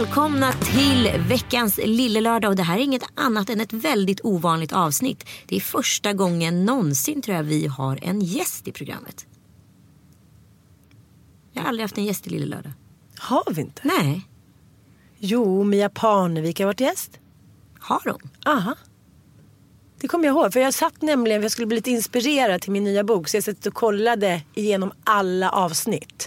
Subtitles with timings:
[0.00, 5.28] Välkomna till veckans lillelördag och det här är inget annat än ett väldigt ovanligt avsnitt.
[5.46, 9.26] Det är första gången någonsin tror jag vi har en gäst i programmet.
[11.52, 12.72] Jag har aldrig haft en gäst i lillelördag.
[13.18, 13.82] Har vi inte?
[13.84, 14.28] Nej,
[15.18, 17.18] Jo, Mia Parnevik har varit gäst.
[17.80, 18.30] har hon?
[18.46, 18.74] Aha.
[20.00, 20.52] Det kommer jag ihåg.
[20.52, 23.28] För jag satt nämligen, för jag skulle bli lite inspirerad till min nya bok.
[23.28, 26.26] Så jag satt och kollade igenom alla avsnitt.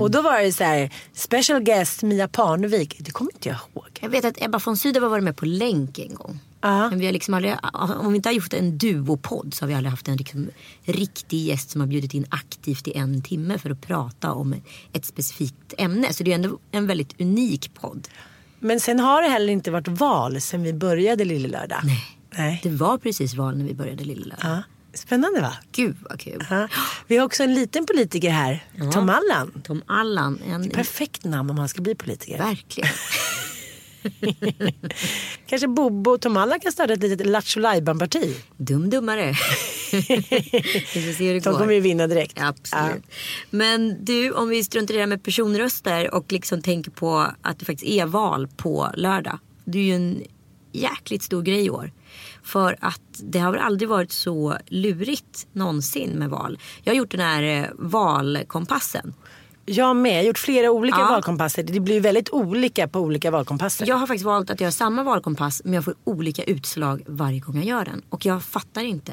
[0.00, 2.96] Och då var det så här, special guest Mia Parnevik.
[2.98, 3.98] Det kommer inte jag ihåg.
[4.00, 6.40] Jag vet att Ebba von Sydow har varit med på länk en gång.
[6.60, 6.90] Ja.
[6.90, 7.54] Men vi har liksom aldrig,
[8.00, 10.50] om vi inte har gjort en duopodd så har vi aldrig haft en liksom
[10.84, 14.54] riktig gäst som har bjudit in aktivt i en timme för att prata om
[14.92, 16.12] ett specifikt ämne.
[16.12, 18.08] Så det är ändå en väldigt unik podd.
[18.58, 21.80] Men sen har det heller inte varit val sen vi började Lille Lördag.
[21.84, 22.16] Nej.
[22.38, 22.60] Nej.
[22.62, 24.38] Det var precis val när vi började Lilla Lördag.
[24.42, 24.62] Ja.
[24.94, 25.52] Spännande va?
[25.72, 26.46] Gud vad kul.
[26.50, 26.68] Ja.
[27.06, 28.64] Vi har också en liten politiker här.
[28.92, 29.62] Tom Allan.
[29.64, 30.40] Tom Allan.
[30.46, 32.38] En, Perfekt namn om man ska bli politiker.
[32.38, 32.90] verkligen.
[35.46, 38.36] Kanske Bobo och Tom Allan kan starta ett litet Lattjo Lajban-parti.
[38.56, 39.26] Dum dummare.
[39.92, 42.38] vi se hur det De kommer ju vinna direkt.
[42.40, 43.04] Absolut.
[43.50, 47.58] Men du, om vi struntar i det här med personröster och liksom tänker på att
[47.58, 49.38] det faktiskt är val på lördag.
[49.64, 50.22] Det är ju en
[50.72, 51.92] jäkligt stor grej i år.
[52.42, 56.58] För att det har väl aldrig varit så lurigt någonsin med val.
[56.82, 59.14] Jag har gjort den här eh, valkompassen.
[59.66, 60.12] Jag med.
[60.12, 61.06] Jag har gjort flera olika Ja.
[61.08, 61.62] valkompasser.
[61.62, 63.86] Det blir väldigt olika på olika valkompasser.
[63.86, 67.56] Jag har faktiskt valt att göra samma valkompass men jag får olika utslag varje gång
[67.56, 68.02] jag gör den.
[68.08, 69.12] Och jag fattar inte.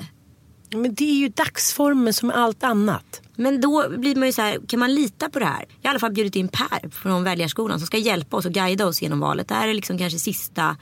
[0.71, 3.21] Men det är ju dagsformen som allt annat.
[3.35, 5.65] Men då blir man ju så här, kan man lita på det här?
[5.81, 8.51] Jag har i alla fall bjudit in Per från Väljarskolan som ska hjälpa oss och
[8.51, 9.47] guida oss genom valet.
[9.47, 10.77] Det här är liksom kanske sista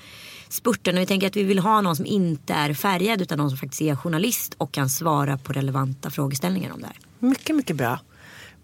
[0.49, 3.49] spurten och vi tänker att vi vill ha någon som inte är färgad utan någon
[3.49, 6.97] som faktiskt är journalist och kan svara på relevanta frågeställningar om det här.
[7.19, 7.99] Mycket, mycket bra.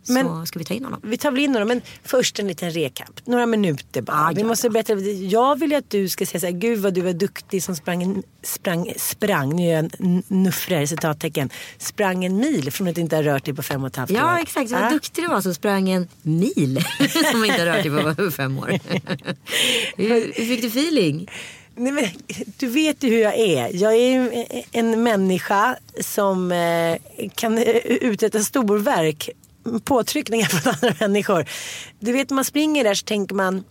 [0.08, 1.00] Men Så ska vi ta in honom?
[1.04, 1.68] vi tar väl in honom.
[1.68, 3.10] Men först en liten recap.
[3.26, 4.18] Några minuter bara.
[4.18, 4.72] Ah, vi ja, måste ja.
[4.72, 4.94] berätta.
[5.00, 6.54] Jag vill ju att du ska säga så här.
[6.54, 9.56] Gud vad du var duktig som sprang, sprang, sprang.
[9.56, 11.50] Nu gör jag en nuffrar citattecken.
[11.78, 14.18] Sprang en mil från att inte ha rört dig på fem och ett halvt år.
[14.18, 14.90] Ja exakt, vad Ja.
[14.90, 16.84] duktig du var som sprang en mil
[17.32, 18.68] som inte har rört dig på fem år.
[19.98, 21.30] hur, hur fick du feeling?
[21.76, 22.06] Nej, men,
[22.58, 23.76] du vet ju hur jag är.
[23.76, 26.98] Jag är en människa som eh,
[27.36, 29.30] kan eh, uträtta storverk.
[29.84, 31.46] Påtryckningar från andra människor.
[32.00, 33.64] Du vet när man springer där så tänker man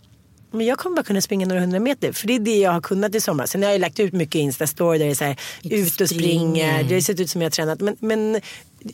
[0.51, 2.11] men jag kommer bara kunna springa några hundra meter.
[2.11, 3.45] För det är det jag har kunnat i sommar.
[3.45, 6.09] Sen har jag ju lagt ut mycket Insta-story där det är så här, ut och
[6.09, 6.37] springer.
[6.47, 6.83] springer.
[6.83, 7.79] Det har sett ut som jag har tränat.
[7.79, 8.41] Men, men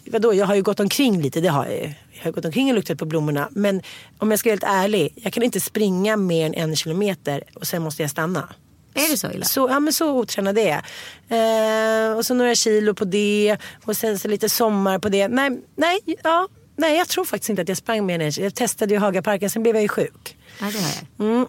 [0.05, 1.41] vadå, jag har ju gått omkring lite.
[1.41, 1.93] Det har jag ju.
[2.11, 3.49] Jag har gått omkring och luktat på blommorna.
[3.51, 3.81] Men
[4.17, 5.13] om jag ska vara helt ärlig.
[5.15, 8.49] Jag kan inte springa mer än en kilometer och sen måste jag stanna.
[8.97, 9.45] Är det så illa?
[9.45, 10.83] Så, ja men så otränad är jag.
[11.29, 13.57] Eh, och så några kilo på det.
[13.85, 15.27] Och sen så lite sommar på det.
[15.27, 18.31] Nej, nej, ja, nej jag tror faktiskt inte att jag sprang mer än.
[18.37, 20.37] Jag testade ju Hagaparken, sen blev jag ju sjuk.
[20.59, 20.91] Ja, det har
[21.27, 21.47] jag.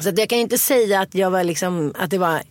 [0.00, 2.42] Så jag kan inte säga att jag var liksom, att det var,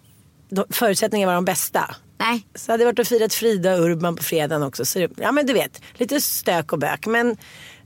[0.70, 1.96] förutsättningarna var de bästa.
[2.20, 4.86] Nej, Så hade jag varit och firat Frida Urban på fredagen också.
[4.86, 7.06] Så, ja men du vet, lite stök och bök.
[7.06, 7.38] Men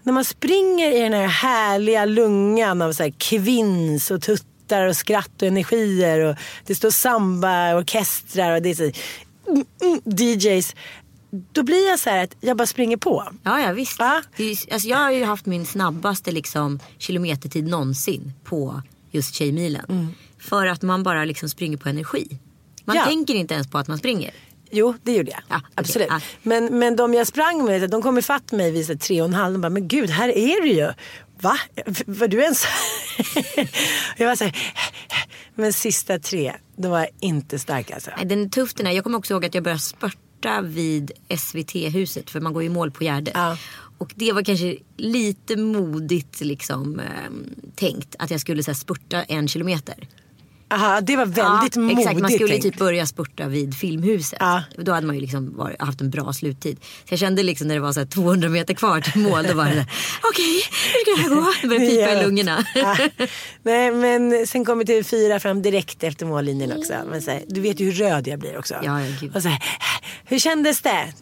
[0.03, 4.21] när man springer i den här härliga lungan av så här kvinns och
[4.65, 6.19] tuttar och skratt och energier.
[6.19, 6.35] Och
[6.65, 8.83] det står samba, orkestrar och det är så,
[9.51, 10.75] mm, mm, DJs.
[11.51, 13.27] Då blir jag så här att jag bara springer på.
[13.43, 13.99] Ja, ja visst.
[14.37, 18.81] Ju- alltså, jag har ju haft min snabbaste liksom, kilometertid någonsin på
[19.11, 19.85] just Tjejmilen.
[19.89, 20.07] Mm.
[20.39, 22.39] För att man bara liksom springer på energi.
[22.85, 23.05] Man Ja.
[23.05, 24.31] tänker inte ens på att man springer.
[24.71, 25.39] Jo, det gjorde jag.
[25.49, 26.07] Ja, okej, Absolut.
[26.09, 26.19] ja.
[26.43, 29.53] Men, men de jag sprang med, de kom ifatt mig vid tre och en halv.
[29.53, 30.93] De bara, men gud, här är du ju.
[31.41, 31.57] Va?
[32.05, 32.65] Var du ens...
[34.17, 34.55] jag var så här,
[35.55, 38.11] men sista tre, då var jag inte stark alltså.
[38.17, 38.93] Nej, den är tuff den här.
[38.93, 42.29] Jag kommer också ihåg att jag började spurta vid SVT-huset.
[42.29, 43.33] För man går ju i mål på Gärdet.
[43.35, 43.57] Ja.
[43.97, 47.05] Och det var kanske lite modigt liksom, eh,
[47.75, 48.15] tänkt.
[48.19, 50.07] Att jag skulle så här, spurta en kilometer.
[50.69, 52.63] Aha, det var väldigt ja, modigt Exakt, man skulle tänkt.
[52.63, 54.37] typ börja spurta vid Filmhuset.
[54.39, 54.63] Ja.
[54.77, 56.77] Då hade man ju liksom varit, haft en bra sluttid.
[56.79, 59.45] Så jag kände liksom när det var så här 200 meter kvar till mål.
[59.47, 59.87] Då var det
[60.23, 60.61] okej,
[60.93, 61.53] hur ska det här gå?
[61.61, 62.65] Det började pipa i lungorna.
[62.75, 62.97] Ja.
[63.63, 66.93] Nej men sen kommer TV4 fram direkt efter mållinjen också.
[67.09, 68.75] Men så här, du vet ju hur röd jag blir också.
[68.83, 69.35] Ja, ja, gud.
[69.35, 69.63] Och så här,
[70.25, 71.13] hur kändes det?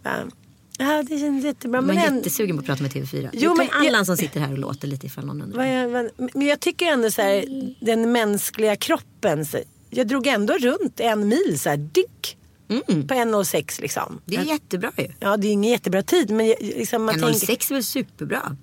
[0.77, 1.81] Ja det kändes jättebra.
[1.81, 3.29] Men, är en, jättesugen på att prata med TV4.
[3.33, 5.65] Jo, men men Allan jag- som sitter här och låter lite ifall någon undrar.
[5.65, 7.45] jag, men jag tycker ändå så här,
[7.85, 9.45] den mänskliga kroppen.
[9.89, 12.37] Jag drog ändå runt en mil så här, dyck.
[12.67, 14.03] På 1.06 liksom.
[14.07, 14.19] Mm.
[14.25, 15.07] Det är jättebra ju.
[15.19, 17.71] Ja det är ingen jättebra tid men jag- liksom, man 1.06 tänker.
[17.71, 18.57] är väl superbra?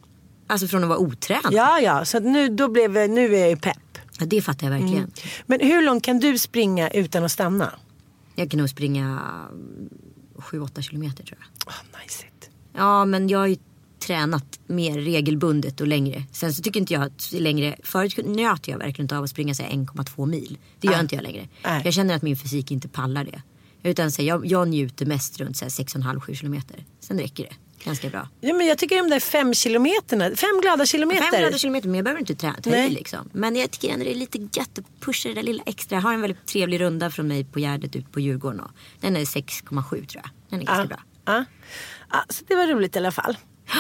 [0.47, 1.53] Alltså från att vara otränad.
[1.53, 3.77] Ja ja så nu, då blev, jag- nu är jag ju pepp.
[4.19, 5.11] Ja, det fattar jag verkligen.
[5.47, 7.73] Men hur långt kan du springa utan att stanna?
[8.35, 9.21] Jag kan nog springa
[10.41, 11.69] 7-8 kilometer tror jag.
[11.73, 12.51] Oh, nice it.
[12.73, 13.57] Ja men jag har ju
[13.99, 16.25] tränat mer regelbundet och längre.
[16.33, 19.55] Sen så tycker inte jag att längre, förut njöt jag verkligen inte av att springa
[19.55, 20.59] så här 1,2 mil.
[20.81, 21.01] Det gör Ah.
[21.01, 21.49] inte jag längre.
[21.65, 21.83] Nej.
[21.85, 23.43] Jag känner att min fysik inte pallar det.
[23.83, 26.85] Utan så här, jag, jag njuter mest runt så här 6,5-7 kilometer.
[27.01, 27.55] Sen räcker det
[27.85, 28.29] ganska bra.
[28.41, 31.31] Ja, men jag tycker de där fem kilometerna, fem glada kilometer.
[31.31, 32.87] Fem glada kilometer, men jag behöver inte ta Nej.
[32.87, 33.31] i liksom.
[33.33, 35.97] Men jag tycker ändå det är lite gött att pusha det där lilla extra.
[35.97, 38.61] Jag har en väldigt trevlig runda från mig på Gärdet ut på Djurgården.
[38.61, 40.31] Och den är 6,7 tror jag.
[40.49, 40.87] Den är ganska ja.
[40.87, 41.01] bra.
[41.25, 41.45] Ja.
[42.11, 43.37] Ja, så det var roligt i alla fall.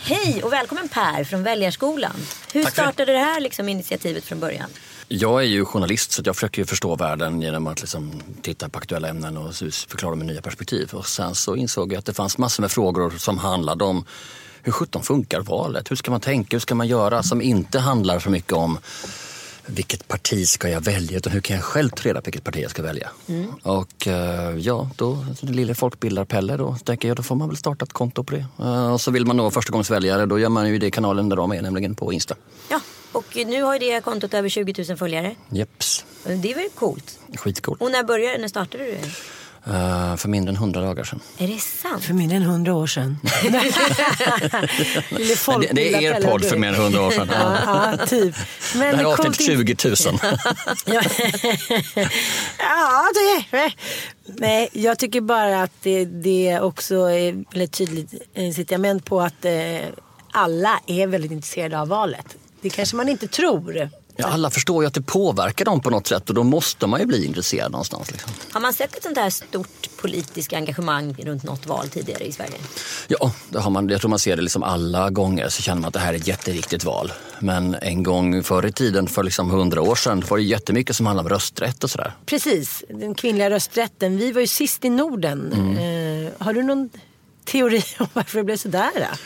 [0.00, 2.16] Hej och välkommen Per från Väljarskolan.
[2.52, 4.70] Hur Tack startade det här liksom, initiativet från början?
[5.08, 9.08] Jag är ju journalist så jag försöker förstå världen genom att liksom titta på aktuella
[9.08, 9.54] ämnen och
[9.88, 10.90] förklara med nya perspektiv.
[10.92, 14.04] Och sen så insåg jag att det fanns massor med frågor som handlade om
[14.62, 15.90] hur sjutton funkar valet?
[15.90, 16.56] Hur ska man tänka?
[16.56, 17.22] Hur ska man göra?
[17.22, 18.78] Som inte handlar så mycket om
[19.66, 22.62] vilket parti ska jag välja utan hur kan jag själv ta reda på vilket parti
[22.62, 23.10] jag ska välja?
[23.62, 27.84] Och eh, ja, då den lille folkbildar-Pelle då tänker jag då får man väl starta
[27.84, 28.46] ett konto på det.
[28.58, 31.52] Eh, och så vill man nå förstagångsväljare då gör man ju det kanalen där de
[31.52, 32.34] är, nämligen på Insta.
[32.68, 32.80] Ja,
[33.12, 35.34] och nu har ju det kontot över 20 000 följare.
[35.50, 37.18] Jeps, Det är väl coolt.
[37.36, 37.82] skitcoolt.
[37.82, 38.38] Och när började?
[38.38, 39.00] När startade du det?
[39.72, 41.20] Eh, för mindre än hundra dagar sedan.
[41.38, 42.04] Är det sant?
[42.04, 43.18] För mindre än hundra år sedan.
[43.42, 43.48] Det,
[45.72, 46.60] det är er podd för du.
[46.60, 47.28] mer än hundra år sedan.
[47.66, 48.34] Ja, typ.
[48.74, 49.96] Men Det här är coolt avsnitt in- 20 000.
[50.86, 51.02] Ja,
[52.58, 53.72] ja det är
[54.26, 59.78] Nej, jag tycker bara att det, det också är väldigt tydligt incitament på att eh,
[60.32, 62.36] alla är väldigt intresserade av valet.
[62.60, 63.90] Det kanske man inte tror.
[64.18, 67.00] Ja, alla förstår ju att det påverkar dem på något sätt och då måste man
[67.00, 68.10] ju bli intresserad någonstans.
[68.10, 68.32] Liksom.
[68.50, 72.54] Har man sett ett sånt här stort politiskt engagemang runt något val tidigare i Sverige?
[73.08, 75.88] Ja, det har man, jag tror man ser det liksom alla gånger så känner man
[75.88, 77.12] att det här är ett jätteviktigt val.
[77.38, 81.06] Men en gång förr i tiden, för liksom hundra år sedan, var det jättemycket som
[81.06, 82.12] handlade om rösträtt och sådär.
[82.26, 84.16] Precis, den kvinnliga rösträtten.
[84.16, 85.52] Vi var ju sist i Norden.
[85.52, 86.90] Eh, har du någon
[87.44, 88.90] teori om varför det blev sådär?
[88.94, 89.16] Då?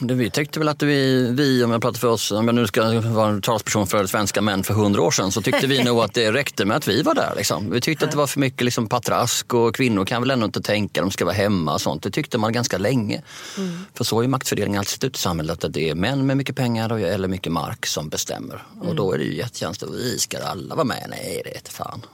[0.00, 3.00] Vi tyckte väl att vi, vi, om jag pratar för oss, om jag nu ska
[3.00, 6.14] vara en talsperson för svenska män för hundra år sedan, så tyckte vi nog att
[6.14, 7.32] det räckte med att vi var där.
[7.36, 7.70] Liksom.
[7.70, 10.62] Vi tyckte att det var för mycket liksom, patrask och kvinnor kan väl ändå inte
[10.62, 12.02] tänka, de ska vara hemma och sånt.
[12.02, 13.22] Det tyckte man ganska länge.
[13.94, 16.56] För så är maktfördelningen alltid sett ut i samhället, att det är män med mycket
[16.56, 18.62] pengar och- eller mycket mark som bestämmer.
[18.80, 21.06] Och då är det ju jättekänsligt, vi ska alla vara med?
[21.10, 22.06] Nej, det är fan.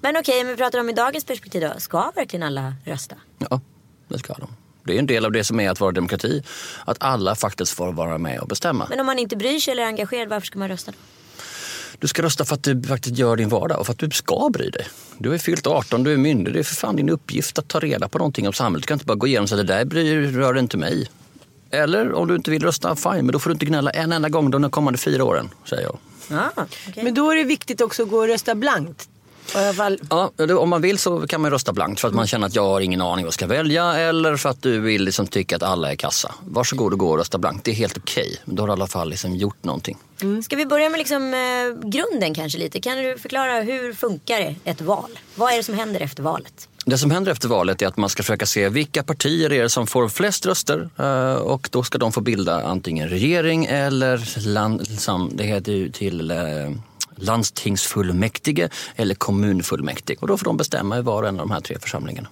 [0.00, 1.72] Men okej, men vi pratar om i dagens perspektiv då.
[1.80, 3.14] Ska verkligen alla rösta?
[3.38, 3.60] Ja,
[4.08, 4.48] det ska de.
[4.84, 6.42] Det är en del av det som är att vara demokrati.
[6.84, 8.86] Att alla faktiskt får vara med och bestämma.
[8.90, 10.98] Men om man inte bryr sig eller är engagerad, varför ska man rösta då?
[11.98, 14.50] Du ska rösta för att du faktiskt gör din vardag och för att du ska
[14.52, 14.86] bry dig.
[15.18, 16.54] Du har fyllt 18, du är myndig.
[16.54, 18.82] Det är för fan din uppgift att ta reda på någonting om samhället.
[18.82, 21.10] Du kan inte bara gå igenom och säga det där bryr, rör inte mig.
[21.70, 24.28] Eller om du inte vill rösta, fine, men då får du inte gnälla en enda
[24.28, 25.98] gång de kommande fyra åren, säger jag.
[26.30, 27.04] Ja, okej.
[27.04, 29.08] Men då är det viktigt också att gå och rösta blankt.
[30.10, 32.64] Ja, om man vill så kan man rösta blankt för att man känner att jag
[32.64, 35.62] har ingen aning vad jag ska välja eller för att du vill liksom tycka att
[35.62, 36.34] alla är kassa.
[36.46, 37.64] Varsågod och gå och rösta blankt.
[37.64, 38.36] Det är helt okej.
[38.44, 39.98] Då har du i alla fall liksom gjort någonting.
[40.44, 42.80] Ska vi börja med liksom, eh, grunden kanske lite?
[42.80, 45.18] Kan du förklara hur funkar ett val?
[45.34, 46.68] Vad är det som händer efter valet?
[46.84, 49.70] Det som händer efter valet är att man ska försöka se vilka partier är det
[49.70, 55.00] som får flest röster eh, och då ska de få bilda antingen regering eller land,
[55.00, 56.36] som det heter ju till eh,
[57.16, 60.18] landstingsfullmäktige eller kommunfullmäktige.
[60.20, 62.28] Och då får de bestämma i var och en av de här tre församlingarna.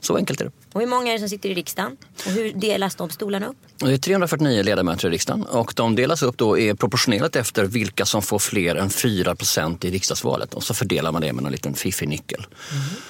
[0.00, 0.50] Så enkelt är det.
[0.72, 1.96] Och hur många är det som sitter i riksdagen?
[2.26, 3.56] Och hur delas de stolarna upp?
[3.76, 8.04] Det är 349 ledamöter i riksdagen och de delas upp då är proportionerligt efter vilka
[8.04, 11.52] som får fler än 4 procent i riksdagsvalet och så fördelar man det med en
[11.52, 12.46] liten fiffig nyckel.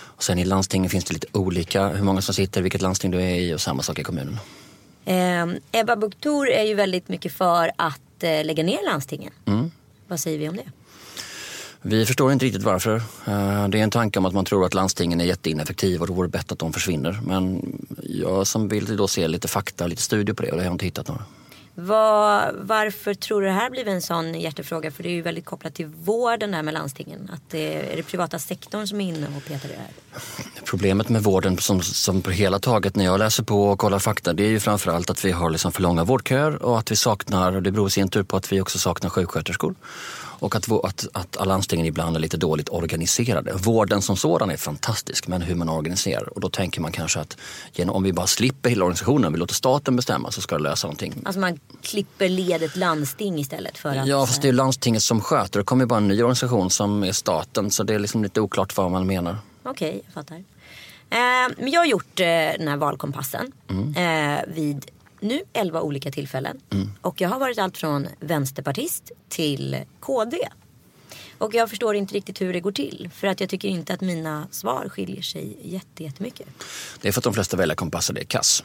[0.02, 3.22] Och sen i landstingen finns det lite olika hur många som sitter, vilket landsting du
[3.22, 4.38] är i och samma sak i kommunen.
[5.04, 9.32] Eh, Ebba Buchtor är ju väldigt mycket för att eh, lägga ner landstingen.
[9.46, 9.70] Mm.
[10.08, 10.72] Vad säger vi om det?
[11.82, 12.96] Vi förstår inte riktigt varför.
[13.26, 16.12] Eh, Det är en tanke om att man tror att landstingen är jätteineffektiva och då
[16.12, 17.20] vore det bättre att de försvinner.
[17.26, 17.62] Men
[18.02, 20.74] jag som vill då se lite fakta, lite studier på det och det har jag
[20.74, 21.22] inte hittat några.
[21.74, 24.90] Vad, varför tror du det här blivit en sån hjärtefråga?
[24.90, 27.30] För det är ju väldigt kopplat till vården där med landstingen.
[27.32, 30.22] Att det är det privata sektorn som är inne och petar i det här.
[30.64, 34.32] Problemet med vården som, som på hela taget när jag läser på och kollar fakta
[34.32, 37.60] det är ju framförallt att vi har liksom för långa vårdköer och att vi saknar,
[37.60, 39.74] det beror i sin tur på att vi också saknar sjuksköterskor.
[40.40, 43.52] Och att, att, att landstingen ibland är lite dåligt organiserade.
[43.52, 46.28] Vården som sådan är fantastisk men hur man organiserar.
[46.34, 47.36] Och då tänker man kanske att
[47.72, 50.86] genom, om vi bara slipper hela organisationen, vi låter staten bestämma så ska det lösa
[50.86, 51.14] någonting.
[51.24, 54.06] Alltså man klipper ledet landsting istället för att...
[54.06, 55.60] Ja, fast det är ju landstinget som sköter.
[55.60, 58.40] Det kommer ju bara en ny organisation som är staten så det är liksom lite
[58.40, 59.36] oklart vad man menar.
[59.62, 60.36] Okej, jag fattar.
[61.10, 62.26] Eh, jag har gjort eh,
[62.58, 63.52] den här valkompassen
[63.96, 66.60] eh, vid nu 11 olika tillfällen.
[67.00, 70.38] Och jag har varit allt från vänsterpartist till KD.
[71.38, 73.10] Och jag förstår inte riktigt hur det går till.
[73.14, 76.46] För att jag tycker inte att mina svar skiljer sig jätte- jättemycket.
[77.00, 78.64] Det är för att de flesta väljarkompasser det är kass.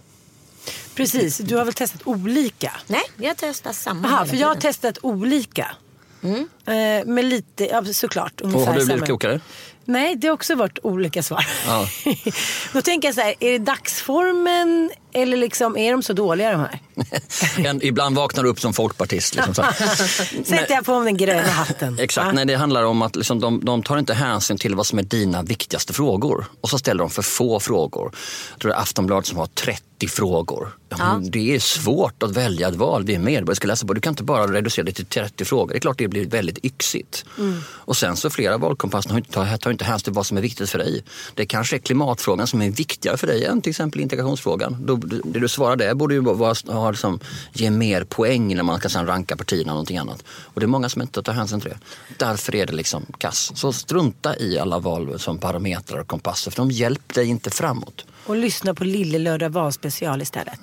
[0.96, 2.72] Precis, du har väl testat olika?
[2.88, 5.76] Nej, vi har testat samma hela för jag har testat olika.
[6.24, 6.48] Mm.
[6.66, 8.42] Eh, med lite, ja, såklart.
[8.42, 9.06] Och har du blivit samma.
[9.06, 9.40] klokare?
[9.86, 11.48] Nej, det har också varit olika svar.
[11.68, 11.88] Ja.
[12.74, 16.60] Då tänker jag så här, är det dagsformen eller liksom, är de så dåliga de
[16.60, 16.80] här?
[17.66, 19.36] En, ibland vaknar du upp som folkpartist.
[19.36, 19.64] Liksom, så.
[20.46, 22.00] Sätter jag på mig den gröna hatten.
[22.00, 22.32] Exakt, Ja.
[22.32, 25.04] nej, det handlar om att liksom, de, de tar inte hänsyn till vad som är
[25.04, 26.46] dina viktigaste frågor.
[26.62, 28.12] Och så ställer de för få frågor.
[28.52, 30.78] Jag tror det är Aftonbladet som har 30 frågor.
[30.90, 33.06] Ja, men Det är svårt att välja ett val.
[33.06, 33.94] Det är medborgare ska läsa på.
[33.94, 35.68] Du kan inte bara reducera det till 30 frågor.
[35.74, 37.26] Det är klart det blir väldigt yxigt.
[37.68, 40.78] Och sen så flera valkompasser tar, tar inte hänsyn till vad som är viktigt för
[40.80, 41.04] dig.
[41.34, 44.78] Det kanske är klimatfrågan som är viktigare för dig än till exempel integrationsfrågan.
[44.86, 47.20] Då, det du svarar där borde ju vara, ha, liksom,
[47.54, 50.24] ge mer poäng när man ska sen ranka partierna och någonting annat.
[50.28, 51.78] Och det är många som inte tar hänsyn till det.
[52.18, 53.52] Därför är det liksom kass.
[53.56, 58.06] Så strunta i alla val som parametrar och kompasser för de hjälper dig inte framåt.
[58.26, 60.60] Och lyssna på Lille Lördag valspecial istället.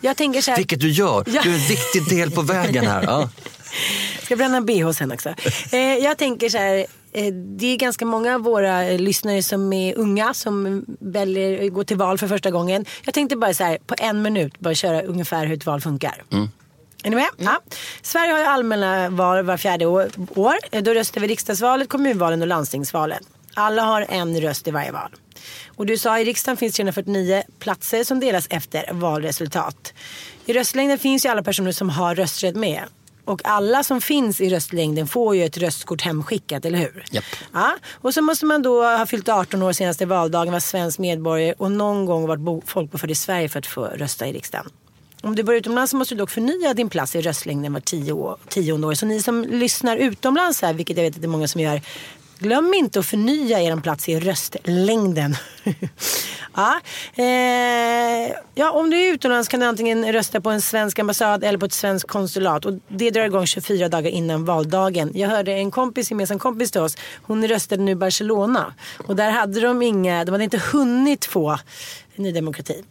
[0.00, 1.24] Jag tänker så här, Vilket du gör.
[1.26, 1.42] Ja.
[1.42, 3.02] Du är en viktig del på vägen här.
[3.02, 3.28] Ja.
[4.22, 5.34] ska bränna en bh sen också.
[5.72, 9.98] Eh, jag tänker så här, eh, det är ganska många av våra lyssnare som är
[9.98, 12.84] unga som väljer att gå till val för första gången.
[13.04, 16.24] Jag tänkte bara så här, på en minut bara köra ungefär hur ett val funkar.
[17.04, 17.28] Är ni med?
[17.36, 17.60] Ja.
[18.02, 20.80] Sverige har ju allmänna val var fjärde år.
[20.80, 23.24] Då röstar vi riksdagsvalet, kommunvalen och landstingsvalen.
[23.54, 25.10] Alla har en röst i varje val.
[25.78, 29.92] Och du sa i riksdagen finns 349 platser som delas efter valresultat.
[30.46, 32.82] I röstlängden finns ju alla personer som har rösträtt med.
[33.24, 37.04] Och alla som finns i röstlängden får ju ett röstkort hemskickat, eller hur?
[37.10, 37.24] Japp.
[37.52, 37.76] Ja.
[37.94, 41.72] Och så måste man då ha fyllt 18 år senaste valdagen, vara svensk medborgare och
[41.72, 44.70] någon gång varit bo- folkbokförd i Sverige för att få rösta i riksdagen.
[45.22, 48.12] Om du bor utomlands så måste du dock förnya din plats i röstlängden var tio
[48.12, 48.94] år, tionde år.
[48.94, 51.80] Så ni som lyssnar utomlands här, vilket jag vet att det är många som gör,
[52.38, 55.36] glöm inte att förnya er plats i röstlängden.
[56.54, 56.80] ja.
[57.14, 61.58] Eh, ja, om du är utomlands kan du antingen rösta på en svensk ambassad eller
[61.58, 62.66] på ett svenskt konsulat.
[62.66, 65.10] Och det drar igång 24 dagar innan valdagen.
[65.14, 68.74] Jag hörde en kompis, gemensam kompis till oss, hon röstade nu Barcelona.
[69.06, 71.58] Och där hade de inga, de hade inte hunnit få
[72.16, 72.82] Ny Demokrati.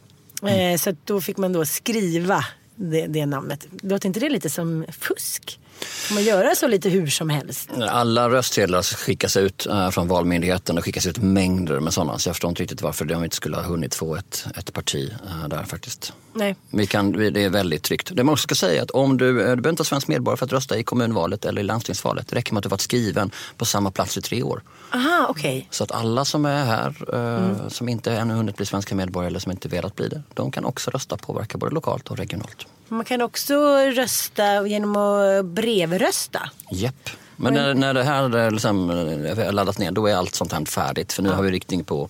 [0.44, 3.68] Eh, så att då fick man då skriva det, det namnet.
[3.82, 5.60] Låter inte det lite som fusk?
[5.82, 7.70] Får man göra så lite hur som helst?
[7.90, 10.76] Alla röstsedlar skickas ut eh, från Valmyndigheten.
[10.76, 12.20] Det skickas ut mängder med sådana.
[12.20, 15.14] Så jag förstår inte riktigt varför de inte skulle ha hunnit få ett, ett parti
[15.28, 16.14] eh, där faktiskt.
[16.34, 16.56] Nej.
[16.70, 18.12] Vi kan, det är väldigt tryggt.
[18.14, 20.08] Det man också ska säga är att om du, eh, du behöver inte vara svensk
[20.08, 22.28] medborgare för att rösta i kommunvalet eller i landstingsvalet.
[22.28, 24.62] Det räcker med att du varit skriven på samma plats i tre år.
[24.94, 25.68] Aha, okej.
[25.72, 27.70] Så att alla som är här, eh, Mm.
[27.70, 30.66] som inte ännu hunnit bli svenska medborgare eller som inte velat bli det, de kan
[30.66, 32.66] också rösta påverka både lokalt och regionalt.
[32.88, 36.50] Man kan också rösta genom att brevrösta.
[36.72, 37.10] Japp.
[37.36, 41.14] Men när, när det här liksom, eh, laddas ner, då är allt sånt här färdigt.
[41.14, 42.10] För nu har vi riktning på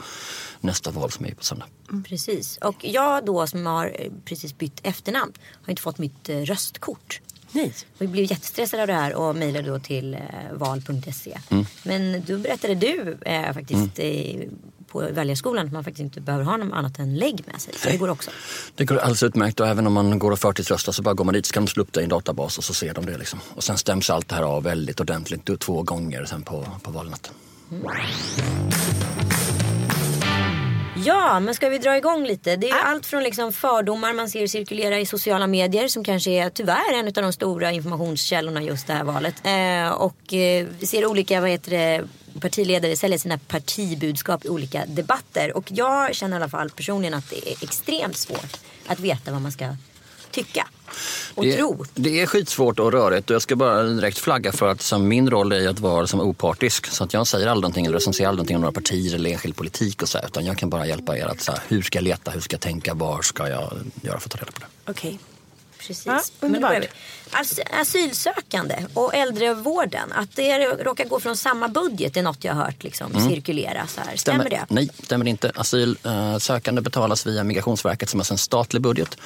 [0.61, 1.65] nästa val som är på söndag.
[2.07, 2.57] Precis.
[2.57, 5.33] Och jag då som har eh, precis bytt efternamn
[5.65, 7.21] har inte fått mitt röstkort.
[7.57, 7.73] Nej.
[7.97, 10.19] Vi blev jättestressade av det här och mejlade då till eh,
[10.53, 11.37] val.se.
[11.49, 11.65] Mm.
[11.83, 14.41] Men då berättade du eh, faktiskt eh,
[14.87, 17.73] på väljarskolan att man faktiskt inte behöver ha något annat än lägg med sig.
[17.77, 18.31] Så det går också.
[18.75, 21.33] Det går alldeles utmärkt och även om man går och förtidsröstar så bara går man
[21.33, 23.17] dit så kan de slå upp det i en databas och så ser de det.
[23.17, 23.39] Liksom.
[23.55, 27.33] Och sen stäms allt det här av väldigt ordentligt två gånger sen på, på valnatten.
[31.07, 32.55] Ja, men ska vi dra igång lite?
[32.55, 36.31] Det är ju allt från liksom fördomar man ser cirkulera i sociala medier som kanske
[36.31, 39.35] är tyvärr en av de stora informationskällorna just det här valet.
[39.43, 42.07] Eh, och eh, vi ser olika vad heter det,
[42.41, 45.57] partiledare sälja sina partibudskap i olika debatter.
[45.57, 49.41] Och jag känner i alla fall personligen att det är extremt svårt att veta vad
[49.41, 49.75] man ska
[50.31, 50.67] tycka
[51.35, 51.85] och det, tro.
[51.93, 55.29] Det är skitsvårt och rörigt och jag ska bara direkt flagga för att som min
[55.29, 56.87] roll är att vara som opartisk.
[56.87, 59.55] Så att jag säger aldrig någonting eller recenserar aldrig någonting om några partier eller enskild
[59.55, 61.97] politik och så här, Utan jag kan bara hjälpa er att så här, hur ska
[61.97, 64.59] jag leta, hur ska jag tänka, var ska jag göra för att ta reda på
[64.59, 64.91] det.
[64.91, 65.09] Okej.
[65.09, 65.17] Okay.
[65.87, 66.05] Precis.
[66.05, 66.83] Ja, underbart.
[67.31, 70.11] As- asylsökande och äldrevården.
[70.11, 73.87] Att det råkar gå från samma budget är något jag har hört liksom, cirkulera.
[73.87, 74.15] Så här.
[74.15, 74.65] Stämmer det?
[74.69, 75.51] Nej, stämmer inte.
[75.55, 79.17] Asylsökande betalas via Migrationsverket som är en statlig budget.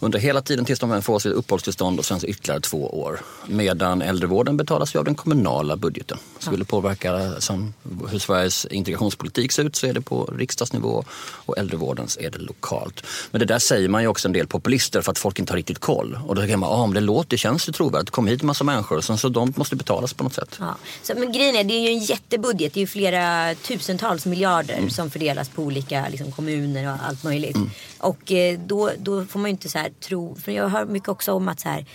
[0.00, 3.20] Under hela tiden tills de får sitt uppehållstillstånd och sen så ytterligare två år.
[3.46, 6.18] Medan äldrevården betalas ju av den kommunala budgeten.
[6.38, 7.74] Så vill du påverka som,
[8.10, 13.04] hur Sveriges integrationspolitik ser ut så är det på riksdagsnivå och äldrevårdens är det lokalt.
[13.30, 15.56] Men det där säger man ju också en del populister för att folk inte har
[15.56, 16.18] riktigt koll.
[16.26, 18.06] Och då kan man, ah, men det låter, det känns ju trovärdigt.
[18.06, 20.56] Det kommer hit en massa människor och sen så de måste betalas på något sätt.
[20.60, 20.76] Ja.
[21.02, 22.74] Så, men grejen är, det är ju en jättebudget.
[22.74, 27.56] Det är ju flera tusentals miljarder som fördelas på olika liksom, kommuner och allt möjligt.
[27.98, 31.08] Och eh, då, då får man ju inte så här tro, för jag hör mycket
[31.08, 31.86] också om att så här,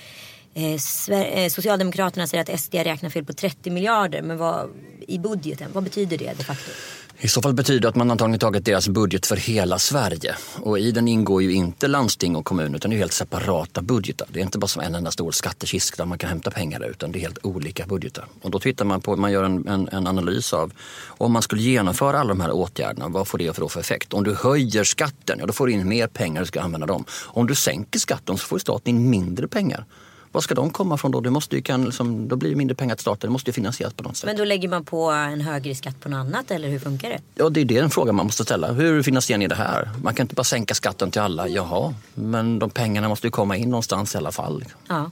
[0.54, 4.22] eh, eh, Socialdemokraterna säger att SD räknar fel på 30 miljarder.
[4.22, 4.70] Men vad,
[5.08, 6.72] i budgeten, vad betyder det de facto?
[7.20, 10.36] I så fall betyder det att man antagligen tagit deras budget för hela Sverige.
[10.62, 14.28] Och i den ingår ju inte landsting och kommun utan det är helt separata budgetar.
[14.32, 16.88] Det är inte bara som en enda stor skattekista där man kan hämta pengar där,
[16.90, 18.26] utan det är helt olika budgetar.
[18.42, 20.74] Och då tittar man på, man gör en, en, en analys av
[21.08, 24.14] om man skulle genomföra alla de här åtgärderna, vad får det för, då för effekt?
[24.14, 27.06] Om du höjer skatten, ja då får du in mer pengar och ska använda dem.
[27.26, 29.86] Om du sänker skatten så får staten in mindre pengar.
[30.32, 31.20] Var ska de komma från då?
[31.20, 33.28] Det måste ju, kan, liksom, då blir det mindre pengar till staten.
[33.28, 34.26] Det måste ju finansieras på något sätt.
[34.26, 37.20] Men då lägger man på en högre skatt på något annat eller hur funkar det?
[37.36, 38.72] Ja, det är den frågan man måste ställa.
[38.72, 39.90] Hur finansierar ni det här?
[40.04, 41.48] Man kan inte bara sänka skatten till alla.
[41.48, 44.66] Jaha, men de pengarna måste ju komma in någonstans i alla fall.
[44.88, 45.12] Ja.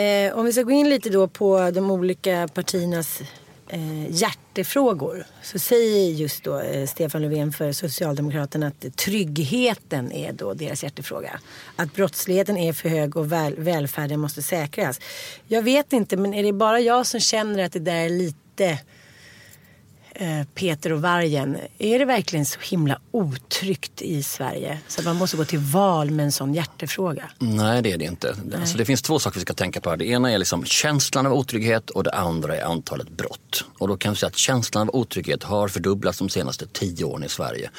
[0.00, 3.20] Eh, om vi ska gå in lite då på de olika partiernas
[3.68, 5.24] eh, hjärtefrågor.
[5.42, 11.40] Så säger just då eh, Stefan Löfven för Socialdemokraterna att tryggheten är då deras hjärtefråga.
[11.76, 15.00] Att brottsligheten är för hög och väl, välfärden måste säkras.
[15.46, 18.66] Jag vet inte, men är det bara jag som känner att det där är lite
[18.66, 18.78] eh,
[20.54, 21.56] Peter och vargen.
[21.78, 24.78] Är det verkligen så himla otryggt i Sverige?
[24.88, 27.30] Så att man måste gå till val med en sån hjärtefråga?
[27.38, 28.36] Nej, det är det inte.
[28.60, 29.90] Alltså, det finns två saker vi ska tänka på.
[29.90, 29.96] här.
[29.96, 33.64] Det ena är liksom känslan av otrygghet och det andra är antalet brott.
[33.78, 37.24] Och då kan vi säga att känslan av otrygghet har fördubblats de senaste tio åren
[37.24, 37.70] i Sverige.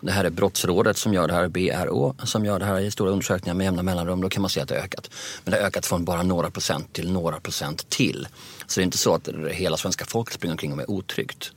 [0.00, 3.10] Det här är Brottsrådet som gör det här, BRÅ som gör det här i stora
[3.10, 4.20] undersökningar med jämna mellanrum.
[4.20, 5.10] Då kan man se att det har ökat.
[5.44, 8.28] Men det har ökat från bara några procent till några procent till.
[8.66, 11.52] Så det är inte så att hela svenska folket springer omkring och är otryggt.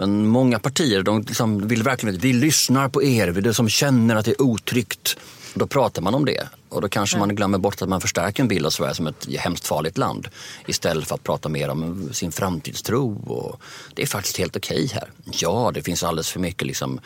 [0.00, 4.24] Men många partier de liksom vill verkligen vi lyssnar på er, vi som känner att
[4.24, 5.16] det är otryggt.
[5.54, 8.48] Då pratar man om det och då kanske man glömmer bort att man förstärker en
[8.48, 10.28] bild av Sverige som ett hemskt farligt land
[10.66, 13.22] istället för att prata mer om sin framtidstro.
[13.26, 13.60] Och
[13.94, 15.10] det är faktiskt helt okej här.
[15.32, 17.00] Ja, det finns alldeles för mycket liksom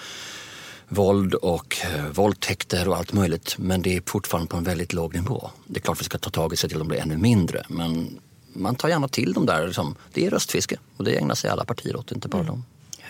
[0.89, 5.15] våld och eh, våldtäkter och allt möjligt men det är fortfarande på en väldigt låg
[5.15, 5.51] nivå.
[5.67, 7.63] Det är klart vi ska ta tag i sig till att de blir ännu mindre
[7.69, 8.21] men
[8.53, 9.67] man tar gärna till de där.
[9.67, 12.65] Liksom, det är röstfiske och det ägnar sig alla partier åt, inte bara dem.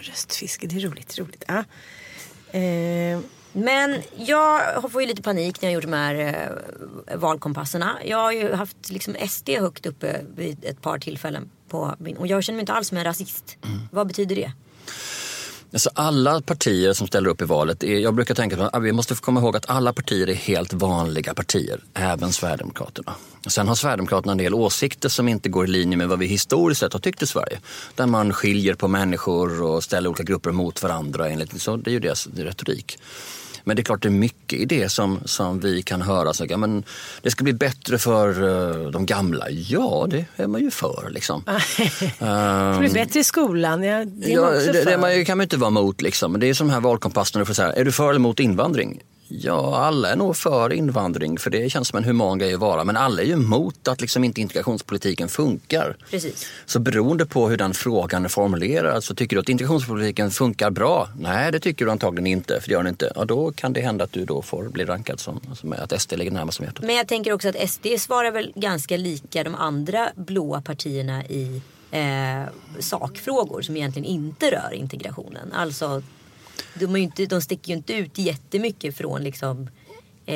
[0.09, 1.19] Röstfiske, det är roligt.
[1.19, 1.45] roligt.
[1.49, 1.65] Ja.
[2.59, 3.21] Eh,
[3.53, 4.61] Men jag
[4.93, 6.15] får ju lite panik när jag gjort de här
[7.07, 7.99] eh, valkompasserna.
[8.05, 11.51] Jag har ju haft liksom SD högt uppe vid ett par tillfällen.
[11.69, 13.57] På min, och jag känner mig inte alls som en rasist.
[13.91, 14.53] Vad betyder det?
[15.75, 18.93] Alltså alla partier som ställer upp i valet, är, jag brukar tänka att ah, vi
[18.93, 23.15] måste komma ihåg att alla partier är helt vanliga partier, även Sverigedemokraterna.
[23.47, 26.81] Sen har Sverigedemokraterna en del åsikter som inte går i linje med vad vi historiskt
[26.81, 27.59] sett har tyckt i Sverige.
[27.95, 31.29] Där man skiljer på människor och ställer olika grupper mot varandra.
[31.29, 32.99] Enligt, så det är ju deras retorik.
[33.65, 36.33] Men det är klart det är mycket i det som, som vi kan höra.
[36.33, 36.85] Så, ja, men
[37.23, 39.51] det ska bli bättre för uh, de gamla.
[39.51, 41.11] Ja, det är man ju för.
[41.11, 41.43] Liksom.
[41.47, 43.83] det blir bättre i skolan.
[43.83, 46.03] Ja, det är Ja, man också det, det man, kan man ju inte vara emot.
[46.03, 46.41] Liksom.
[46.41, 46.81] Det är som här
[47.55, 49.01] säga, är du för eller emot invandring?
[49.41, 52.85] Ja, alla är nog för invandring för det känns som en human grej att vara.
[52.85, 55.97] Men alla är ju emot att liksom inte integrationspolitiken funkar.
[56.11, 56.47] Precis.
[56.67, 61.09] Så beroende på hur den frågan är formulerad så tycker du att integrationspolitiken funkar bra?
[61.19, 63.13] Nej, det tycker du antagligen inte, för det gör den inte.
[63.17, 66.13] Ja, då kan det hända att du då får bli rankad som, som att SD
[66.13, 66.85] ligger närmast om hjärtat.
[66.85, 71.63] Men jag tänker också att SD svarar väl ganska lika de andra blåa partierna i
[71.91, 72.43] eh,
[72.79, 75.53] sakfrågor som egentligen inte rör integrationen.
[75.53, 76.03] Alltså,
[76.75, 79.69] de, är inte, de sticker ju inte ut jättemycket från liksom
[80.27, 80.35] eh,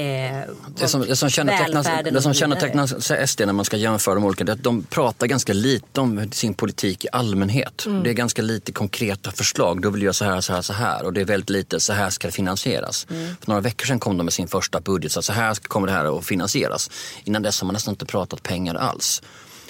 [0.76, 4.62] Det som, det som kännetecknas SD när man ska jämföra de olika, det är att
[4.62, 7.86] de pratar ganska lite om sin politik i allmänhet.
[8.04, 9.82] Det är ganska lite konkreta förslag.
[9.82, 11.04] Då vill jag så här, så här, så här.
[11.04, 13.06] Och det är väldigt lite, så här ska det finansieras.
[13.40, 15.92] För några veckor sedan kom de med sin första budget, så, så här kommer det
[15.92, 16.90] här att finansieras.
[17.24, 19.22] Innan dess har man nästan inte pratat pengar alls.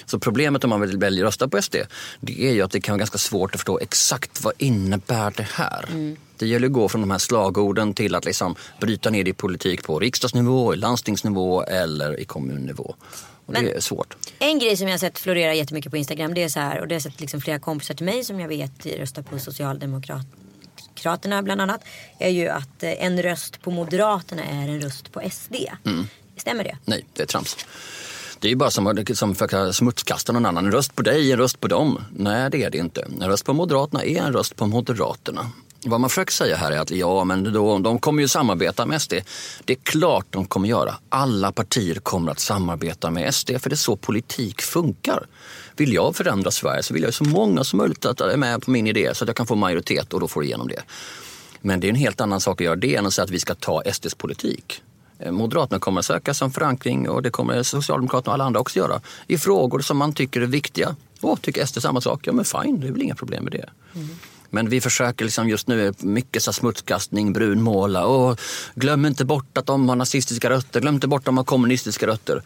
[0.09, 1.75] Så problemet om man vill välja rösta på SD,
[2.19, 5.47] det är ju att det kan vara ganska svårt att förstå exakt vad innebär det
[5.53, 5.85] här.
[5.89, 6.15] Mm.
[6.37, 9.33] Det gäller att gå från de här slagorden till att liksom bryta ner det i
[9.33, 12.95] politik på riksdagsnivå, i landstingsnivå eller i kommunnivå.
[13.45, 14.15] Och det Men- är svårt.
[14.39, 16.87] En grej som jag har sett florera jättemycket på Instagram det är så här och
[16.87, 21.61] det har sett liksom flera kompisar till mig som jag vet röstar på Socialdemokraterna bland
[21.61, 21.81] annat.
[22.19, 25.55] Är ju att eh, en röst på Moderaterna är en röst på SD.
[25.85, 26.07] Mm.
[26.37, 26.77] Stämmer det?
[26.85, 27.57] Nej, det är trams.
[28.39, 30.65] Det är ju bara som att som försöka smutskasta någon annan.
[30.65, 32.01] En röst på dig, en röst på dem.
[32.15, 33.07] Nej, det är det inte.
[33.21, 35.51] En röst på Moderaterna är en röst på Moderaterna.
[35.85, 39.01] Vad man försöker säga här är att ja, men då, de kommer ju samarbeta med
[39.01, 39.13] SD.
[39.65, 40.95] Det är klart de kommer göra.
[41.09, 45.27] Alla partier kommer att samarbeta med SD för det är så politik funkar.
[45.75, 48.71] Vill jag förändra Sverige så vill jag så många som möjligt att är med på
[48.71, 50.81] min idé så att jag kan få majoritet och då får igenom det.
[51.61, 53.39] Men det är en helt annan sak att göra det än att säga att vi
[53.39, 54.81] ska ta SDs politik.
[55.19, 58.79] Eh, Moderaterna kommer att söka som förankring och det kommer Socialdemokraterna och alla andra också
[58.79, 60.95] göra i frågor som man tycker är viktiga.
[61.21, 63.69] Och tycker SD samma sak, ja men fine, det är väl inga problem med det.
[64.49, 68.39] Men vi försöker liksom just nu mycket så smutskastning, brunmåla och
[68.75, 72.07] glöm inte bort att de har nazistiska rötter, glöm inte bort att de har kommunistiska
[72.07, 72.43] rötter.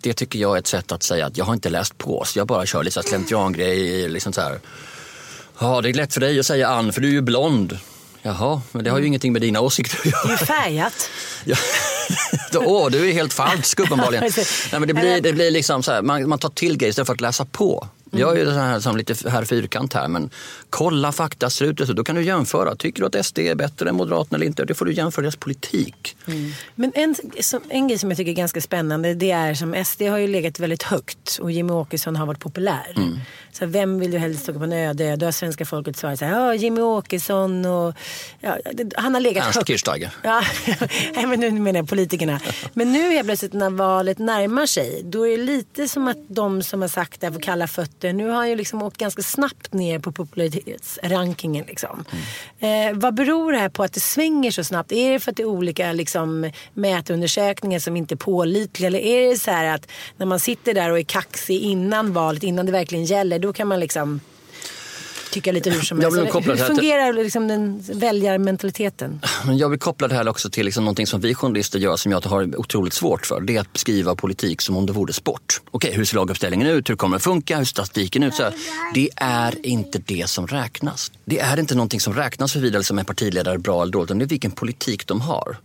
[0.00, 2.38] Det tycker jag är ett sätt att säga att jag har inte läst på så
[2.38, 4.08] jag bara kör lite så här slentriangrej.
[4.08, 4.60] Liksom så här.
[5.58, 7.78] Ja, det är lätt för dig att säga Ann för du är ju blond.
[8.22, 10.22] Jaha, men det har ju ingenting med dina åsikter att göra.
[10.22, 11.10] Det är ju färgat.
[11.44, 11.56] Ja.
[12.54, 14.24] Åh, du är helt falsk uppenbarligen.
[14.72, 17.06] Nej, men det, blir, det blir liksom så här, man, man tar till grejer istället
[17.06, 17.88] för att läsa på.
[18.10, 20.30] Jag är ju så här, som lite herr fyrkant här, men
[20.70, 21.92] kolla fakta, ser ut det så.
[21.92, 22.76] Då kan du jämföra.
[22.76, 24.64] Tycker du att SD är bättre än Moderaterna eller inte?
[24.64, 26.16] Det får du jämföra deras politik.
[26.74, 30.02] Men en, som, en grej som jag tycker är ganska spännande det är som SD
[30.02, 32.92] har ju legat väldigt högt och Jimmy Åkesson har varit populär.
[32.96, 33.18] Mm.
[33.52, 35.16] Så vem vill du helst åka på en öde?
[35.16, 37.94] Då har svenska folket svarat så här, ja Jimmy Åkesson och
[38.40, 38.58] ja,
[38.96, 39.68] han har legat Ernst högt.
[39.68, 40.10] Kirchsteiger.
[40.22, 40.42] Ja,
[41.14, 42.40] nej, men nu menar jag politikerna.
[42.72, 46.62] Men nu helt plötsligt när valet närmar sig då är det lite som att de
[46.62, 47.97] som har sagt det får kalla fötter.
[48.02, 51.64] Nu har han ju liksom åkt ganska snabbt ner på popularitetsrankingen.
[51.68, 52.04] Liksom.
[52.58, 54.92] Eh, vad beror det här på att det svänger så snabbt?
[54.92, 58.86] Är det för att det är olika liksom, mätundersökningar som inte är pålitliga?
[58.86, 62.42] Eller är det så här att när man sitter där och är kaxig innan valet,
[62.42, 64.20] innan det verkligen gäller, då kan man liksom
[65.30, 66.18] tycka lite hur som helst?
[66.18, 69.20] Hur här till- fungerar liksom den väljarmentaliteten?
[69.46, 72.12] Men jag vill koppla det här också till liksom någonting som vi journalister gör som
[72.12, 73.40] jag har otroligt svårt för.
[73.40, 75.60] Det är att beskriva politik som om det vore sport.
[75.70, 76.90] Okej, hur ser laguppställningen ut?
[76.90, 77.58] Hur kommer det funka?
[77.58, 78.34] Hur ser statistiken ut?
[78.34, 78.52] Så här.
[78.94, 81.12] Det är inte det som räknas.
[81.24, 84.06] Det är inte någonting som räknas huruvida som en partiledare är bra eller dåligt.
[84.06, 85.56] utan Det är vilken politik de har.